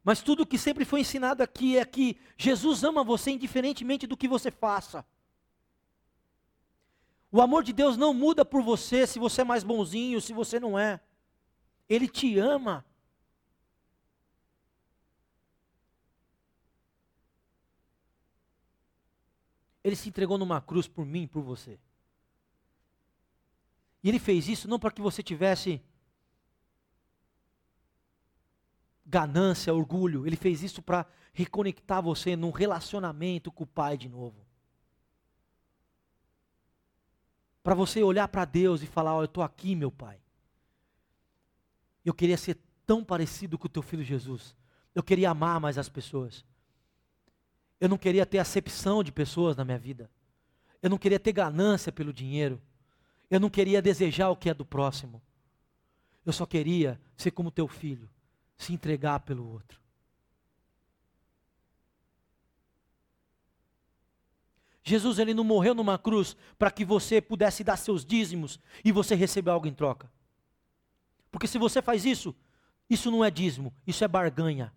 [0.03, 4.27] Mas tudo que sempre foi ensinado aqui é que Jesus ama você indiferentemente do que
[4.27, 5.05] você faça.
[7.33, 10.59] O amor de Deus não muda por você se você é mais bonzinho, se você
[10.59, 11.01] não é.
[11.88, 12.85] Ele te ama.
[19.83, 21.79] Ele se entregou numa cruz por mim por você.
[24.03, 25.81] E ele fez isso não para que você tivesse
[29.07, 30.27] ganância, orgulho.
[30.27, 34.50] Ele fez isso para reconectar você num relacionamento com o Pai de novo.
[37.62, 40.18] Para você olhar para Deus e falar: Eu estou aqui, meu Pai.
[42.05, 44.57] Eu queria ser tão parecido com o teu filho Jesus.
[44.94, 46.44] Eu queria amar mais as pessoas.
[47.79, 50.11] Eu não queria ter acepção de pessoas na minha vida.
[50.83, 52.61] Eu não queria ter ganância pelo dinheiro.
[53.31, 55.23] Eu não queria desejar o que é do próximo.
[56.25, 58.09] Eu só queria ser como teu filho,
[58.57, 59.80] se entregar pelo outro.
[64.90, 69.14] Jesus ele não morreu numa cruz para que você pudesse dar seus dízimos e você
[69.14, 70.11] receber algo em troca.
[71.31, 72.35] Porque se você faz isso,
[72.88, 74.72] isso não é dízimo, isso é barganha.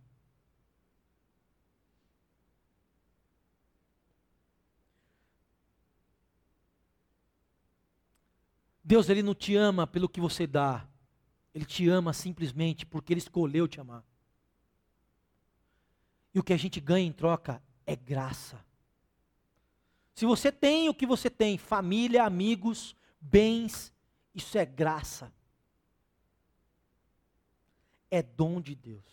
[8.84, 10.88] Deus ele não te ama pelo que você dá.
[11.56, 14.04] Ele te ama simplesmente porque ele escolheu te amar.
[16.36, 18.64] E o que a gente ganha em troca é graça.
[20.14, 23.92] Se você tem o que você tem, família, amigos, bens,
[24.34, 25.32] isso é graça.
[28.10, 29.04] É dom de Deus.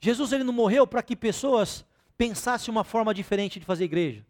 [0.00, 1.84] Jesus ele não morreu para que pessoas
[2.16, 4.24] pensassem uma forma diferente de fazer igreja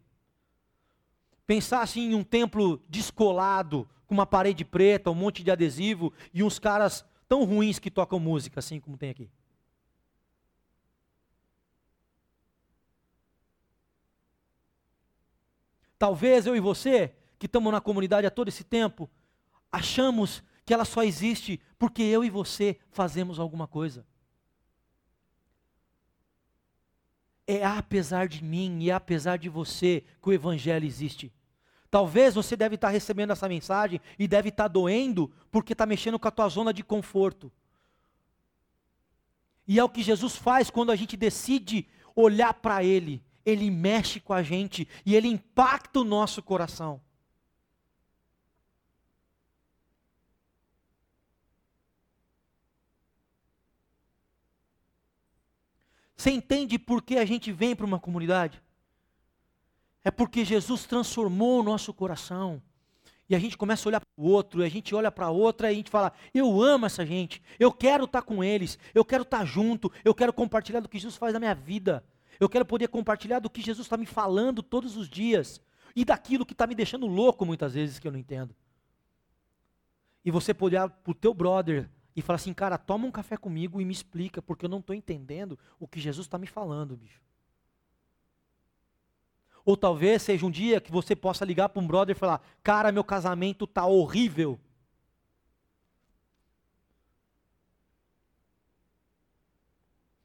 [1.49, 6.59] pensasse em um templo descolado, com uma parede preta, um monte de adesivo e uns
[6.59, 9.27] caras tão ruins que tocam música, assim como tem aqui.
[15.99, 19.09] Talvez eu e você, que estamos na comunidade há todo esse tempo,
[19.69, 24.05] achamos que ela só existe porque eu e você fazemos alguma coisa.
[27.45, 31.33] É apesar de mim e apesar de você que o Evangelho existe.
[31.91, 36.27] Talvez você deve estar recebendo essa mensagem e deve estar doendo porque está mexendo com
[36.27, 37.51] a tua zona de conforto.
[39.67, 43.21] E é o que Jesus faz quando a gente decide olhar para Ele.
[43.45, 47.01] Ele mexe com a gente e Ele impacta o nosso coração.
[56.19, 58.61] Você entende por que a gente vem para uma comunidade?
[60.03, 62.61] É porque Jesus transformou o nosso coração.
[63.29, 65.29] E a gente começa a olhar para o outro, e a gente olha para a
[65.29, 69.05] outra e a gente fala: Eu amo essa gente, eu quero estar com eles, eu
[69.05, 72.03] quero estar junto, eu quero compartilhar do que Jesus faz na minha vida,
[72.39, 75.61] eu quero poder compartilhar do que Jesus está me falando todos os dias,
[75.95, 78.55] e daquilo que está me deixando louco muitas vezes que eu não entendo.
[80.23, 83.35] E você poder olhar para o teu brother e falar assim: Cara, toma um café
[83.35, 86.95] comigo e me explica, porque eu não estou entendendo o que Jesus está me falando,
[86.95, 87.21] bicho.
[89.65, 92.91] Ou talvez seja um dia que você possa ligar para um brother e falar: Cara,
[92.91, 94.59] meu casamento está horrível.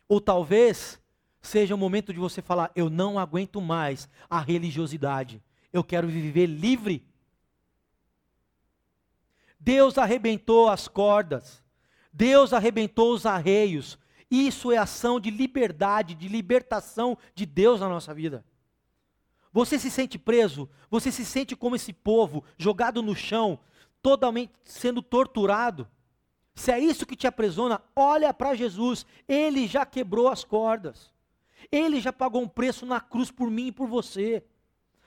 [0.07, 1.01] Ou talvez
[1.47, 5.43] seja o momento de você falar: Eu não aguento mais a religiosidade.
[5.73, 7.07] Eu quero viver livre.
[9.59, 11.63] Deus arrebentou as cordas.
[12.13, 13.99] Deus arrebentou os arreios.
[14.31, 18.45] Isso é ação de liberdade, de libertação de Deus na nossa vida.
[19.53, 20.69] Você se sente preso?
[20.91, 23.59] Você se sente como esse povo, jogado no chão,
[24.03, 25.89] totalmente sendo torturado?
[26.55, 29.07] Se é isso que te aprisiona, olha para Jesus.
[29.29, 31.14] Ele já quebrou as cordas.
[31.71, 34.45] Ele já pagou um preço na cruz por mim e por você.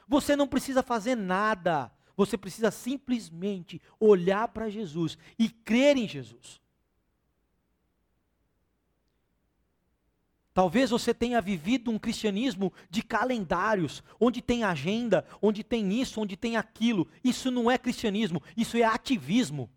[0.07, 1.91] Você não precisa fazer nada.
[2.15, 6.59] Você precisa simplesmente olhar para Jesus e crer em Jesus.
[10.57, 16.35] Talvez você tenha vivido um cristianismo de calendários, onde tem agenda, onde tem isso, onde
[16.35, 17.07] tem aquilo.
[17.23, 19.69] Isso não é cristianismo, isso é ativismo.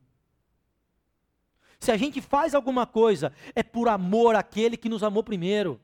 [1.78, 5.78] Se a gente faz alguma coisa, é por amor àquele que nos amou primeiro.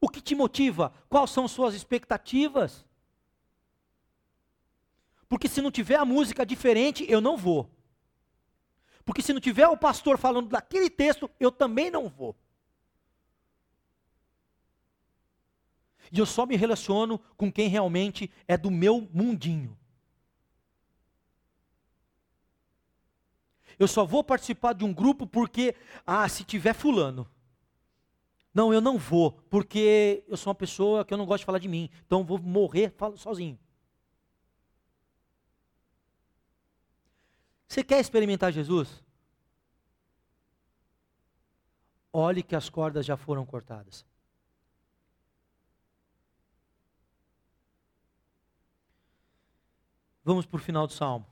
[0.00, 0.92] O que te motiva?
[1.08, 2.84] Quais são suas expectativas?
[5.28, 7.70] Porque se não tiver a música diferente, eu não vou.
[9.04, 12.36] Porque se não tiver o pastor falando daquele texto, eu também não vou.
[16.10, 19.76] E eu só me relaciono com quem realmente é do meu mundinho.
[23.78, 25.74] Eu só vou participar de um grupo porque,
[26.06, 27.30] ah, se tiver fulano.
[28.58, 31.60] Não, eu não vou, porque eu sou uma pessoa que eu não gosto de falar
[31.60, 31.88] de mim.
[32.04, 33.56] Então vou morrer sozinho.
[37.68, 39.00] Você quer experimentar Jesus?
[42.12, 44.04] Olhe que as cordas já foram cortadas.
[50.24, 51.24] Vamos para o final do salmo.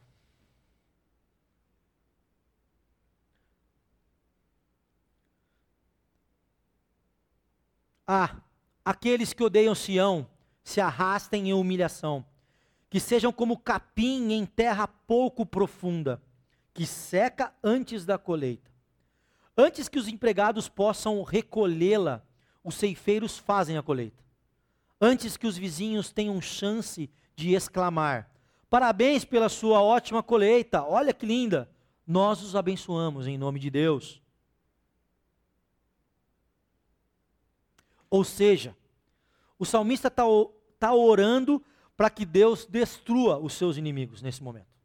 [8.06, 8.36] Ah,
[8.84, 10.28] aqueles que odeiam Sião
[10.62, 12.24] se arrastem em humilhação,
[12.88, 16.22] que sejam como capim em terra pouco profunda,
[16.72, 18.70] que seca antes da colheita.
[19.56, 22.22] Antes que os empregados possam recolhê-la,
[22.62, 24.22] os ceifeiros fazem a colheita.
[25.00, 28.30] Antes que os vizinhos tenham chance de exclamar:
[28.68, 31.70] Parabéns pela sua ótima colheita, olha que linda!
[32.06, 34.22] Nós os abençoamos em nome de Deus.
[38.10, 38.76] Ou seja,
[39.58, 40.24] o salmista está
[40.78, 41.64] tá orando
[41.96, 44.76] para que Deus destrua os seus inimigos nesse momento.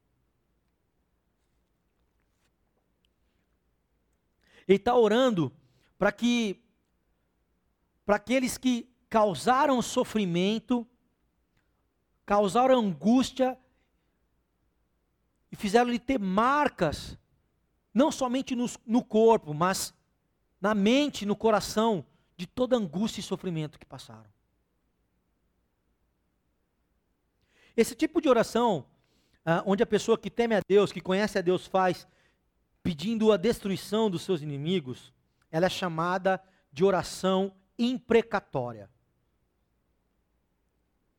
[4.68, 5.52] Ele está orando
[5.98, 6.64] para que
[8.06, 10.88] para aqueles que causaram sofrimento,
[12.26, 13.58] causaram angústia
[15.52, 17.18] e fizeram-lhe ter marcas,
[17.94, 19.94] não somente no, no corpo, mas
[20.60, 22.06] na mente, no coração,
[22.42, 24.26] de toda angústia e sofrimento que passaram.
[27.78, 28.84] Esse tipo de oração,
[29.46, 32.08] ah, onde a pessoa que teme a Deus, que conhece a Deus, faz,
[32.82, 35.14] pedindo a destruição dos seus inimigos,
[35.52, 36.42] ela é chamada
[36.74, 38.90] de oração imprecatória.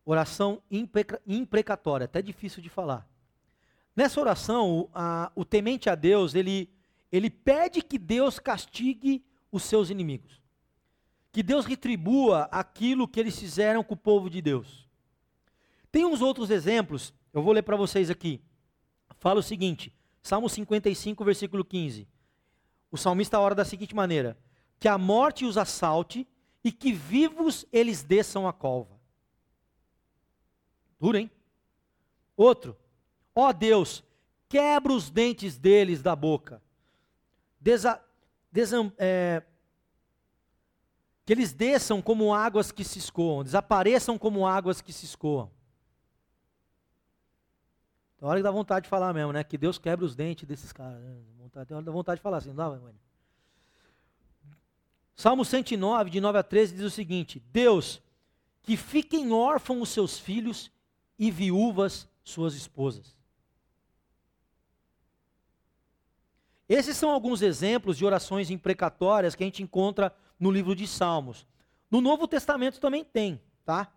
[0.04, 3.08] Oração impreca, imprecatória, até difícil de falar.
[3.94, 6.68] Nessa oração, o, a, o temente a Deus, ele,
[7.12, 10.41] ele pede que Deus castigue os seus inimigos
[11.32, 14.86] que Deus retribua aquilo que eles fizeram com o povo de Deus.
[15.90, 18.40] Tem uns outros exemplos, eu vou ler para vocês aqui.
[19.18, 22.06] Fala o seguinte, Salmo 55, versículo 15.
[22.90, 24.36] O salmista ora da seguinte maneira:
[24.78, 26.28] Que a morte os assalte
[26.62, 29.00] e que vivos eles desçam a cova.
[31.00, 31.30] Duro, hein?
[32.36, 32.76] Outro,
[33.34, 34.04] ó Deus,
[34.48, 36.62] quebra os dentes deles da boca.
[37.60, 38.02] Desa,
[38.50, 39.42] desam, é,
[41.24, 45.50] que eles desçam como águas que se escoam, desapareçam como águas que se escoam.
[48.18, 49.42] Tem hora que dá vontade de falar mesmo, né?
[49.42, 51.00] Que Deus quebra os dentes desses caras.
[51.00, 51.16] Né?
[51.52, 52.94] Tem hora que dá vontade de falar assim, não dá, mãe?
[55.14, 58.00] Salmo 109, de 9 a 13, diz o seguinte: Deus,
[58.62, 60.70] que fiquem órfãos os seus filhos
[61.18, 63.16] e viúvas suas esposas.
[66.68, 71.46] Esses são alguns exemplos de orações imprecatórias que a gente encontra no livro de Salmos.
[71.88, 73.92] No Novo Testamento também tem, tá?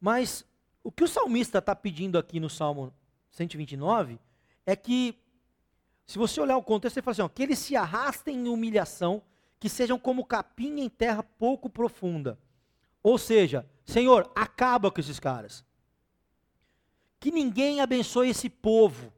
[0.00, 0.46] Mas
[0.80, 2.94] o que o salmista está pedindo aqui no Salmo
[3.32, 4.20] 129
[4.64, 5.18] é que,
[6.06, 9.20] se você olhar o contexto, ele fala assim: ó, que eles se arrastem em humilhação,
[9.58, 12.38] que sejam como capim em terra pouco profunda.
[13.02, 15.64] Ou seja, Senhor, acaba com esses caras.
[17.18, 19.12] Que ninguém abençoe esse povo.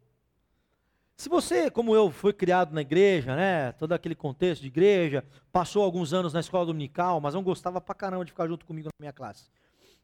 [1.22, 5.84] Se você, como eu, foi criado na igreja, né, todo aquele contexto de igreja, passou
[5.84, 8.92] alguns anos na escola dominical, mas não gostava pra caramba de ficar junto comigo na
[8.98, 9.44] minha classe.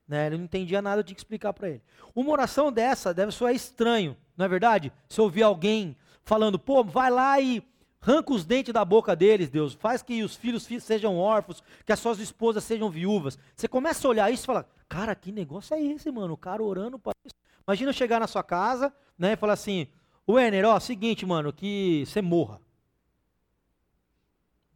[0.07, 1.83] Né, ele não entendia nada, eu tinha que explicar para ele.
[2.15, 4.93] Uma oração dessa deve soar estranho, não é verdade?
[5.09, 7.65] Se ouvir alguém falando, pô, vai lá e
[8.01, 11.99] arranca os dentes da boca deles, Deus, faz que os filhos sejam órfãos, que as
[11.99, 13.37] suas esposas sejam viúvas.
[13.57, 16.35] Você começa a olhar isso e fala, cara, que negócio é esse, mano?
[16.35, 17.35] O cara orando para isso.
[17.67, 19.89] Imagina eu chegar na sua casa, né, e falar assim,
[20.29, 22.61] o Ener, ó, seguinte, mano, que você morra.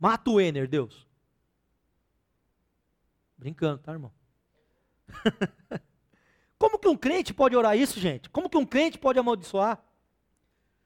[0.00, 1.06] Mata o Ener, Deus.
[3.36, 4.10] Brincando, tá, irmão?
[6.58, 8.30] Como que um crente pode orar isso, gente?
[8.30, 9.78] Como que um crente pode amaldiçoar?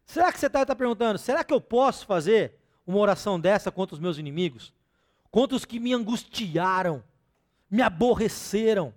[0.05, 3.95] Será que você está tá perguntando, será que eu posso fazer uma oração dessa contra
[3.95, 4.75] os meus inimigos?
[5.31, 7.05] Contra os que me angustiaram,
[7.71, 8.93] me aborreceram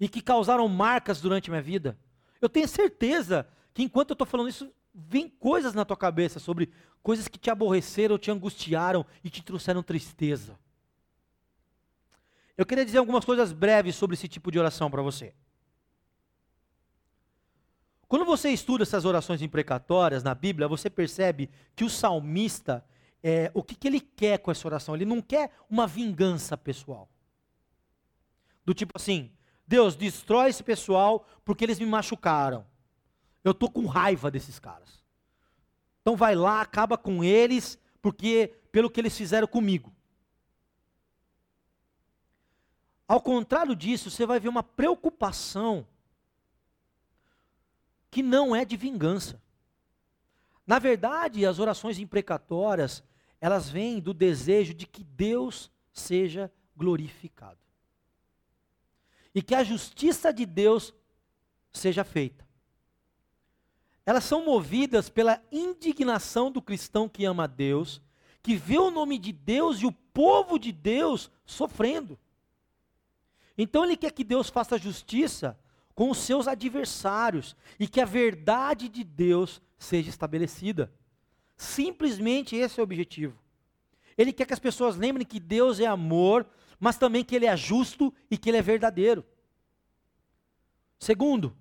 [0.00, 1.96] e que causaram marcas durante a minha vida?
[2.40, 6.72] Eu tenho certeza que enquanto eu estou falando isso, vem coisas na tua cabeça sobre
[7.02, 10.58] coisas que te aborreceram, te angustiaram e te trouxeram tristeza.
[12.56, 15.34] Eu queria dizer algumas coisas breves sobre esse tipo de oração para você.
[18.08, 22.82] Quando você estuda essas orações imprecatórias na Bíblia, você percebe que o salmista,
[23.22, 24.94] é, o que, que ele quer com essa oração?
[24.94, 27.10] Ele não quer uma vingança pessoal.
[28.64, 29.30] Do tipo assim,
[29.66, 32.64] Deus, destrói esse pessoal porque eles me machucaram.
[33.46, 35.04] Eu estou com raiva desses caras.
[36.02, 39.94] Então vai lá, acaba com eles, porque pelo que eles fizeram comigo.
[43.06, 45.86] Ao contrário disso, você vai ver uma preocupação
[48.10, 49.40] que não é de vingança.
[50.66, 53.00] Na verdade, as orações imprecatórias,
[53.40, 57.60] elas vêm do desejo de que Deus seja glorificado.
[59.32, 60.92] E que a justiça de Deus
[61.72, 62.45] seja feita.
[64.06, 68.00] Elas são movidas pela indignação do cristão que ama a Deus,
[68.40, 72.16] que vê o nome de Deus e o povo de Deus sofrendo.
[73.58, 75.58] Então ele quer que Deus faça justiça
[75.92, 80.92] com os seus adversários e que a verdade de Deus seja estabelecida.
[81.56, 83.36] Simplesmente esse é o objetivo.
[84.16, 86.46] Ele quer que as pessoas lembrem que Deus é amor,
[86.78, 89.24] mas também que Ele é justo e que Ele é verdadeiro.
[90.98, 91.56] Segundo,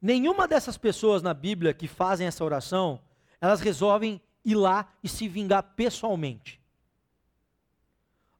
[0.00, 3.00] nenhuma dessas pessoas na Bíblia que fazem essa oração,
[3.40, 6.60] elas resolvem ir lá e se vingar pessoalmente.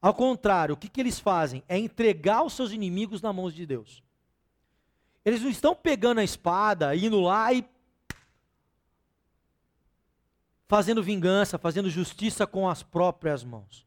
[0.00, 1.62] Ao contrário, o que, que eles fazem?
[1.68, 4.02] É entregar os seus inimigos na mão de Deus.
[5.24, 7.68] Eles não estão pegando a espada, indo lá e
[10.68, 13.86] fazendo vingança, fazendo justiça com as próprias mãos.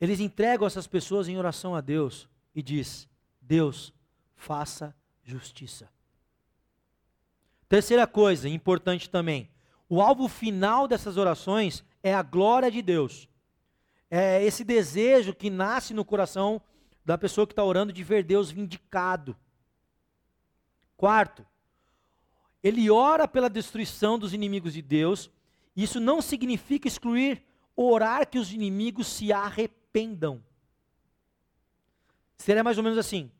[0.00, 3.08] Eles entregam essas pessoas em oração a Deus e diz:
[3.40, 3.92] Deus,
[4.36, 4.94] faça
[5.24, 5.88] justiça.
[7.68, 9.50] Terceira coisa, importante também,
[9.88, 13.28] o alvo final dessas orações é a glória de Deus.
[14.10, 16.60] É esse desejo que nasce no coração
[17.04, 19.36] da pessoa que está orando de ver Deus vindicado.
[20.96, 21.44] Quarto,
[22.62, 25.30] ele ora pela destruição dos inimigos de Deus.
[25.76, 27.42] Isso não significa excluir
[27.76, 30.42] orar que os inimigos se arrependam.
[32.38, 33.30] Seria mais ou menos assim: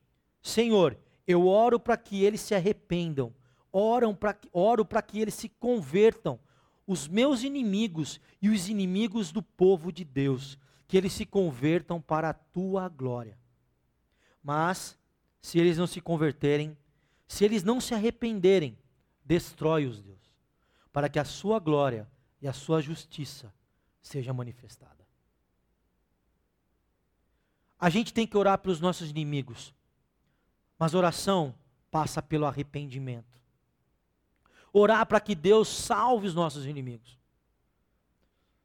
[0.43, 3.35] Senhor, eu oro para que eles se arrependam,
[3.73, 6.39] oram pra, oro para que eles se convertam,
[6.87, 12.31] os meus inimigos e os inimigos do povo de Deus, que eles se convertam para
[12.31, 13.39] a tua glória.
[14.43, 14.99] Mas,
[15.41, 16.77] se eles não se converterem,
[17.27, 18.77] se eles não se arrependerem,
[19.25, 20.21] Destrói-os, Deus,
[20.93, 22.07] para que a sua glória
[22.43, 23.53] e a sua justiça
[24.03, 25.09] seja manifestada.
[27.79, 29.75] A gente tem que orar pelos nossos inimigos,
[30.79, 31.55] mas oração
[31.91, 33.41] passa pelo arrependimento.
[34.73, 37.19] Orar para que Deus salve os nossos inimigos.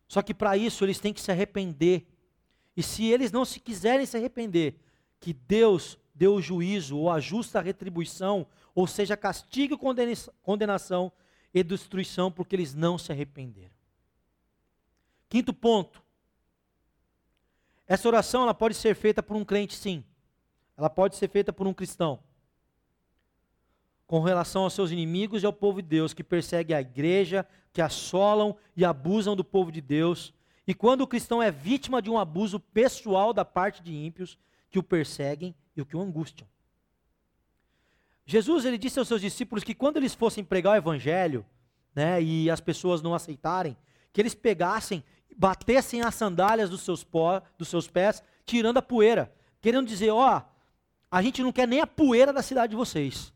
[0.07, 2.07] Só que para isso eles têm que se arrepender.
[2.75, 4.75] E se eles não se quiserem se arrepender,
[5.19, 8.47] que Deus dê o juízo ou a justa retribuição
[8.79, 9.77] ou seja, castigo,
[10.41, 11.11] condenação
[11.53, 13.73] e destruição, porque eles não se arrependeram.
[15.27, 16.01] Quinto ponto.
[17.85, 20.03] Essa oração ela pode ser feita por um crente, sim.
[20.79, 22.21] Ela pode ser feita por um cristão.
[24.07, 27.81] Com relação aos seus inimigos e ao povo de Deus, que persegue a igreja, que
[27.81, 30.33] assolam e abusam do povo de Deus.
[30.65, 34.37] E quando o cristão é vítima de um abuso pessoal da parte de ímpios,
[34.69, 36.47] que o perseguem e o que o angustiam.
[38.25, 41.45] Jesus ele disse aos seus discípulos que quando eles fossem pregar o evangelho,
[41.93, 43.75] né, e as pessoas não aceitarem,
[44.13, 45.03] que eles pegassem,
[45.35, 50.37] batessem as sandálias dos seus, pó, dos seus pés, tirando a poeira, querendo dizer, ó,
[50.37, 50.58] oh,
[51.11, 53.33] a gente não quer nem a poeira da cidade de vocês.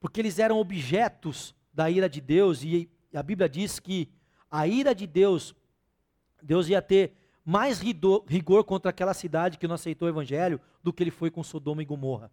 [0.00, 4.10] Porque eles eram objetos da ira de Deus e a Bíblia diz que
[4.50, 5.54] a ira de Deus,
[6.42, 11.02] Deus ia ter mais rigor contra aquela cidade que não aceitou o evangelho do que
[11.02, 12.30] ele foi com Sodoma e Gomorra.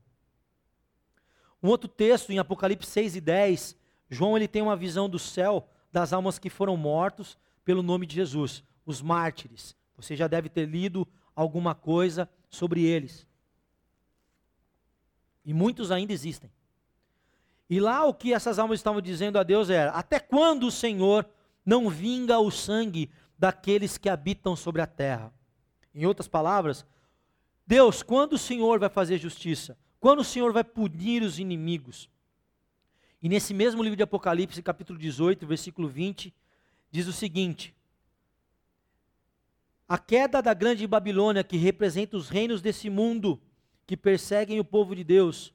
[1.63, 3.77] Um outro texto, em Apocalipse 6 e 10,
[4.09, 8.15] João ele tem uma visão do céu das almas que foram mortos pelo nome de
[8.15, 9.75] Jesus, os mártires.
[9.97, 13.25] Você já deve ter lido alguma coisa sobre eles.
[15.43, 16.51] E muitos ainda existem.
[17.69, 21.27] E lá o que essas almas estavam dizendo a Deus era: Até quando o Senhor
[21.65, 25.33] não vinga o sangue daqueles que habitam sobre a terra.
[25.93, 26.85] Em outras palavras,
[27.65, 29.77] Deus, quando o Senhor vai fazer justiça?
[29.99, 32.09] Quando o Senhor vai punir os inimigos?
[33.21, 36.33] E nesse mesmo livro de Apocalipse, capítulo 18, versículo 20,
[36.91, 37.74] diz o seguinte:
[39.87, 43.39] A queda da grande Babilônia, que representa os reinos desse mundo,
[43.85, 45.53] que perseguem o povo de Deus,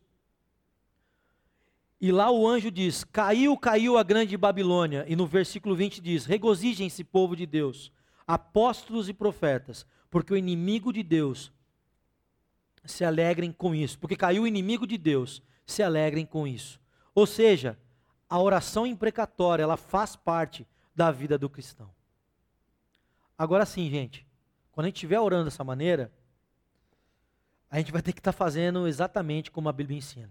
[2.01, 5.05] e lá o anjo diz: Caiu, caiu a grande Babilônia.
[5.07, 7.93] E no versículo 20 diz: Regozijem-se, povo de Deus,
[8.27, 11.53] apóstolos e profetas, porque o inimigo de Deus
[12.85, 13.99] se alegrem com isso.
[13.99, 16.81] Porque caiu o inimigo de Deus, se alegrem com isso.
[17.15, 17.79] Ou seja,
[18.29, 21.91] a oração imprecatória, ela faz parte da vida do cristão.
[23.41, 24.27] Agora sim, gente,
[24.71, 26.13] quando a gente estiver orando dessa maneira,
[27.71, 30.31] a gente vai ter que estar tá fazendo exatamente como a Bíblia ensina.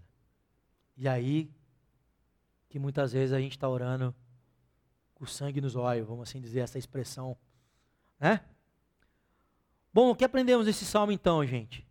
[0.96, 1.50] E aí,
[2.68, 4.14] que muitas vezes a gente está orando
[5.12, 7.36] com sangue nos olhos, vamos assim dizer, essa expressão.
[8.20, 8.40] Né?
[9.92, 11.84] Bom, o que aprendemos nesse salmo então, gente?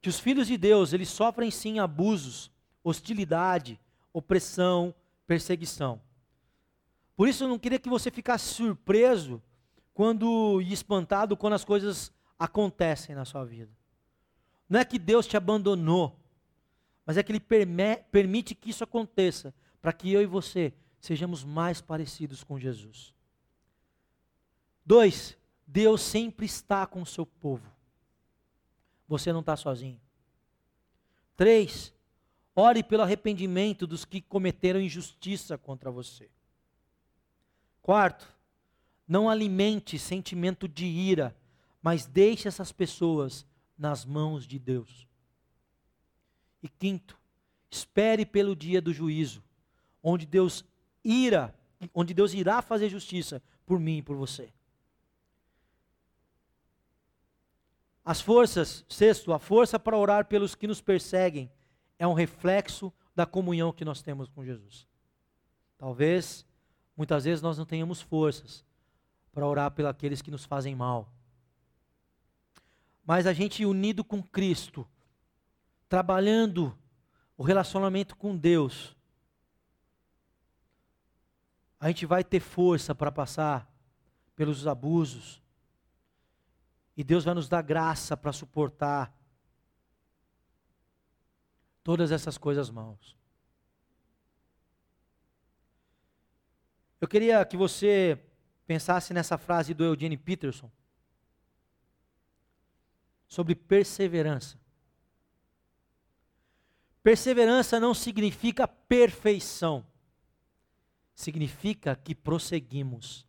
[0.00, 2.50] Que os filhos de Deus, eles sofrem sim abusos,
[2.82, 3.78] hostilidade,
[4.10, 4.94] opressão,
[5.26, 6.00] perseguição.
[7.14, 9.42] Por isso eu não queria que você ficasse surpreso
[9.96, 13.72] quando e espantado quando as coisas acontecem na sua vida.
[14.68, 16.20] Não é que Deus te abandonou,
[17.06, 21.80] mas é que Ele permite que isso aconteça, para que eu e você sejamos mais
[21.80, 23.14] parecidos com Jesus.
[24.84, 25.34] Dois,
[25.66, 27.72] Deus sempre está com o seu povo.
[29.08, 29.98] Você não está sozinho.
[31.34, 31.94] Três,
[32.54, 36.28] ore pelo arrependimento dos que cometeram injustiça contra você.
[37.80, 38.35] Quarto,
[39.06, 41.36] não alimente sentimento de ira,
[41.80, 43.46] mas deixe essas pessoas
[43.78, 45.06] nas mãos de Deus.
[46.62, 47.16] E quinto,
[47.70, 49.42] espere pelo dia do juízo,
[50.02, 50.64] onde Deus
[51.04, 51.54] ira,
[51.94, 54.52] onde Deus irá fazer justiça por mim e por você.
[58.04, 61.50] As forças, sexto, a força para orar pelos que nos perseguem
[61.98, 64.86] é um reflexo da comunhão que nós temos com Jesus.
[65.78, 66.46] Talvez,
[66.96, 68.65] muitas vezes, nós não tenhamos forças
[69.36, 71.12] para orar pelos que nos fazem mal.
[73.04, 74.88] Mas a gente unido com Cristo,
[75.90, 76.74] trabalhando
[77.36, 78.96] o relacionamento com Deus,
[81.78, 83.70] a gente vai ter força para passar
[84.34, 85.42] pelos abusos,
[86.96, 89.14] e Deus vai nos dar graça para suportar
[91.84, 93.14] todas essas coisas maus.
[96.98, 98.25] Eu queria que você
[98.66, 100.70] pensasse nessa frase do Eugene Peterson
[103.28, 104.58] sobre perseverança.
[107.02, 109.86] Perseverança não significa perfeição,
[111.14, 113.24] significa que prosseguimos.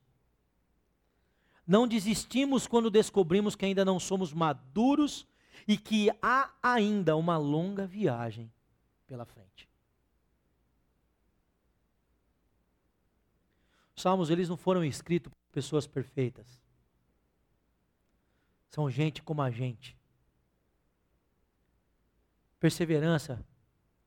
[1.66, 5.28] Não desistimos quando descobrimos que ainda não somos maduros
[5.68, 8.52] e que há ainda uma longa viagem
[9.06, 9.67] pela frente.
[13.98, 16.62] Os salmos, eles não foram escritos por pessoas perfeitas.
[18.70, 19.98] São gente como a gente.
[22.60, 23.44] Perseverança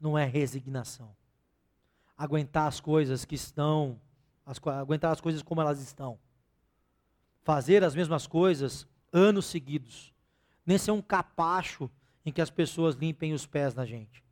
[0.00, 1.14] não é resignação.
[2.16, 4.00] Aguentar as coisas que estão,
[4.46, 6.18] as, aguentar as coisas como elas estão
[7.42, 10.12] fazer as mesmas coisas anos seguidos,
[10.64, 11.90] nem ser um capacho
[12.24, 14.22] em que as pessoas limpem os pés da gente.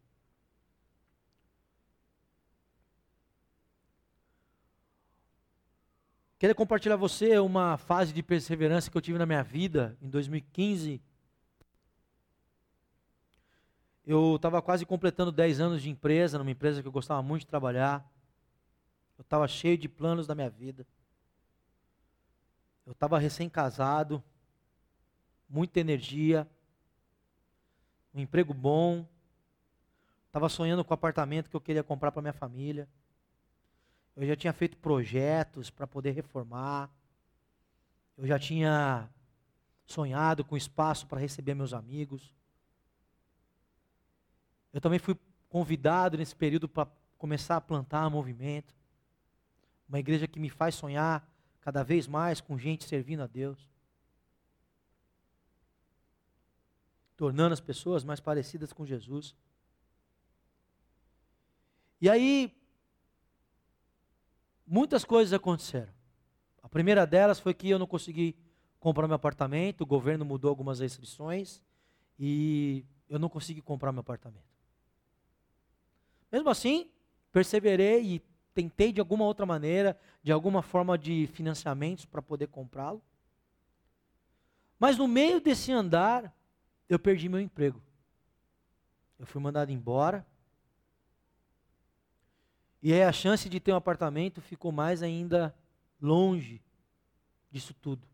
[6.39, 10.09] Queria compartilhar com você uma fase de perseverança que eu tive na minha vida em
[10.09, 11.03] 2015.
[14.07, 17.49] Eu estava quase completando 10 anos de empresa, numa empresa que eu gostava muito de
[17.49, 18.09] trabalhar.
[19.18, 20.86] Eu estava cheio de planos da minha vida.
[22.86, 24.22] Eu estava recém-casado,
[25.49, 26.49] muita energia,
[28.14, 29.05] um emprego bom,
[30.28, 32.89] estava sonhando com o apartamento que eu queria comprar para minha família.
[34.19, 36.91] Eu já tinha feito projetos para poder reformar.
[38.16, 39.09] Eu já tinha
[39.87, 42.35] sonhado com espaço para receber meus amigos.
[44.73, 45.16] Eu também fui
[45.49, 48.75] convidado nesse período para começar a plantar movimento.
[49.89, 51.25] Uma igreja que me faz sonhar
[51.61, 53.71] cada vez mais com gente servindo a Deus.
[57.16, 59.37] Tornando as pessoas mais parecidas com Jesus.
[62.01, 62.58] E aí,
[64.69, 65.93] muitas coisas aconteceram.
[66.62, 68.37] A primeira delas foi que eu não consegui
[68.79, 71.62] comprar meu apartamento, o governo mudou algumas restrições
[72.19, 74.45] e eu não consegui comprar meu apartamento.
[76.31, 76.91] Mesmo assim,
[77.33, 78.23] perseverei e
[78.55, 83.03] tentei de alguma outra maneira, de alguma forma de financiamentos para poder comprá-lo.
[84.79, 86.33] Mas no meio desse andar,
[86.89, 87.83] eu perdi meu emprego.
[89.19, 90.27] Eu fui mandado embora.
[92.89, 95.55] E aí a chance de ter um apartamento ficou mais ainda
[96.01, 96.62] longe
[97.51, 98.09] disso tudo.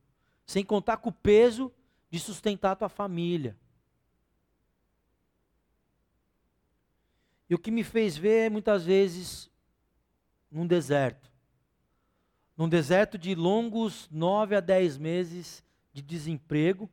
[0.44, 1.72] Sem contar com o peso
[2.10, 3.56] de sustentar a tua família.
[7.48, 9.48] E o que me fez ver muitas vezes
[10.50, 11.30] num deserto.
[12.56, 15.62] Num deserto de longos nove a dez meses
[15.92, 16.90] de desemprego.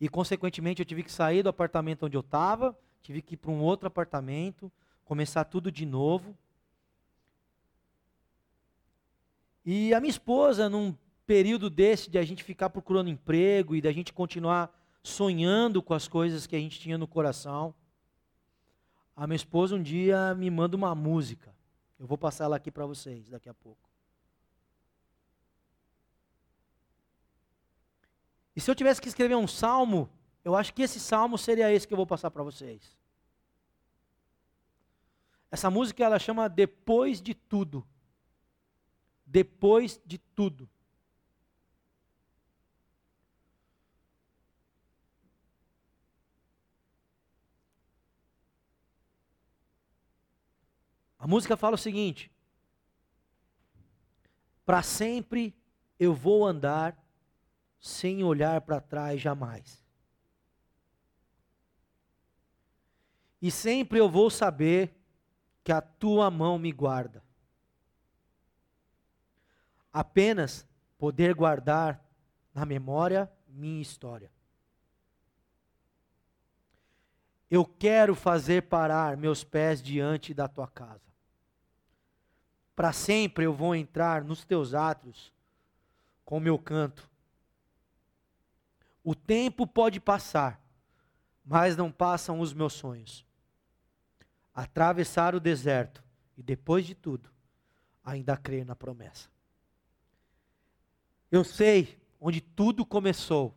[0.00, 3.50] E, consequentemente, eu tive que sair do apartamento onde eu estava, tive que ir para
[3.50, 4.70] um outro apartamento,
[5.06, 6.36] começar tudo de novo.
[9.64, 10.94] E a minha esposa, num
[11.24, 14.70] período desse de a gente ficar procurando emprego e da gente continuar
[15.02, 17.74] sonhando com as coisas que a gente tinha no coração,
[19.14, 21.54] a minha esposa um dia me manda uma música.
[21.98, 23.88] Eu vou passar ela aqui para vocês daqui a pouco.
[28.54, 30.10] E se eu tivesse que escrever um salmo,
[30.44, 32.96] eu acho que esse salmo seria esse que eu vou passar para vocês.
[35.50, 37.86] Essa música ela chama Depois de Tudo.
[39.24, 40.68] Depois de Tudo.
[51.18, 52.30] A música fala o seguinte:
[54.64, 55.56] Para sempre
[55.98, 56.96] eu vou andar
[57.80, 59.84] sem olhar para trás jamais.
[63.42, 64.95] E sempre eu vou saber
[65.66, 67.24] que a tua mão me guarda.
[69.92, 70.64] Apenas
[70.96, 72.00] poder guardar
[72.54, 74.30] na memória minha história.
[77.50, 81.02] Eu quero fazer parar meus pés diante da tua casa.
[82.76, 85.32] Para sempre eu vou entrar nos teus átrios
[86.24, 87.10] com meu canto.
[89.02, 90.60] O tempo pode passar,
[91.44, 93.25] mas não passam os meus sonhos.
[94.56, 96.02] Atravessar o deserto
[96.34, 97.30] e depois de tudo,
[98.02, 99.28] ainda crer na promessa.
[101.30, 103.54] Eu sei onde tudo começou.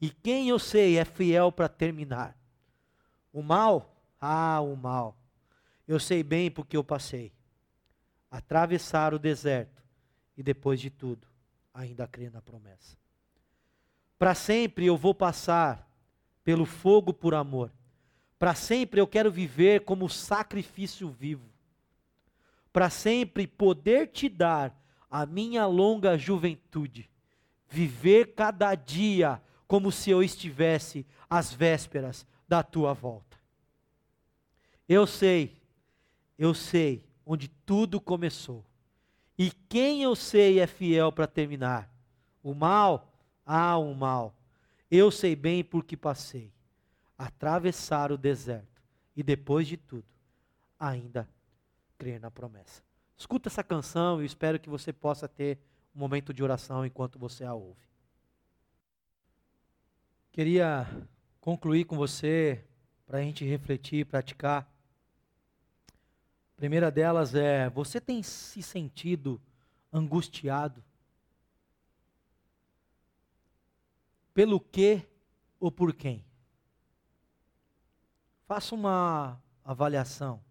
[0.00, 2.36] E quem eu sei é fiel para terminar.
[3.32, 4.02] O mal?
[4.20, 5.16] Ah, o mal.
[5.86, 7.32] Eu sei bem porque eu passei.
[8.28, 9.80] Atravessar o deserto
[10.36, 11.28] e depois de tudo,
[11.72, 12.96] ainda crer na promessa.
[14.18, 15.88] Para sempre eu vou passar
[16.42, 17.72] pelo fogo por amor.
[18.40, 21.46] Para sempre eu quero viver como sacrifício vivo.
[22.72, 24.74] Para sempre poder te dar
[25.10, 27.10] a minha longa juventude,
[27.68, 33.36] viver cada dia como se eu estivesse às vésperas da tua volta.
[34.88, 35.60] Eu sei,
[36.38, 38.64] eu sei onde tudo começou.
[39.36, 41.92] E quem eu sei é fiel para terminar?
[42.42, 43.12] O mal?
[43.44, 44.34] Ah, o mal.
[44.90, 46.50] Eu sei bem porque passei.
[47.20, 48.82] Atravessar o deserto.
[49.14, 50.06] E depois de tudo,
[50.78, 51.28] ainda
[51.98, 52.82] crer na promessa.
[53.14, 55.58] Escuta essa canção e espero que você possa ter
[55.94, 57.86] um momento de oração enquanto você a ouve.
[60.32, 60.86] Queria
[61.38, 62.64] concluir com você,
[63.06, 64.62] para a gente refletir e praticar.
[65.90, 69.38] A primeira delas é: você tem se sentido
[69.92, 70.82] angustiado?
[74.32, 75.02] Pelo que
[75.58, 76.24] ou por quem?
[78.50, 80.42] Faça uma avaliação.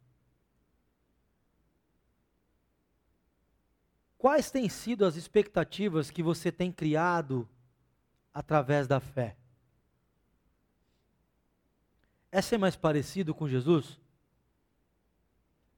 [4.17, 7.45] Quais têm sido as expectativas que você tem criado
[8.33, 9.35] através da fé?
[12.31, 13.99] É ser mais parecido com Jesus?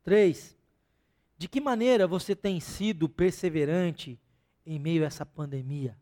[0.03, 0.55] Três,
[1.39, 4.21] de que maneira você tem sido perseverante
[4.63, 5.97] em meio a essa pandemia?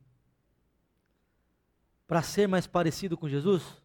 [2.06, 3.82] Para ser mais parecido com Jesus?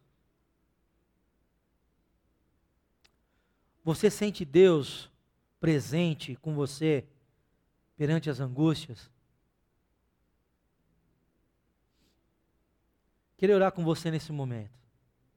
[3.85, 5.11] Você sente Deus
[5.59, 7.05] presente com você
[7.95, 9.11] perante as angústias.
[13.37, 14.84] Queria orar com você nesse momento.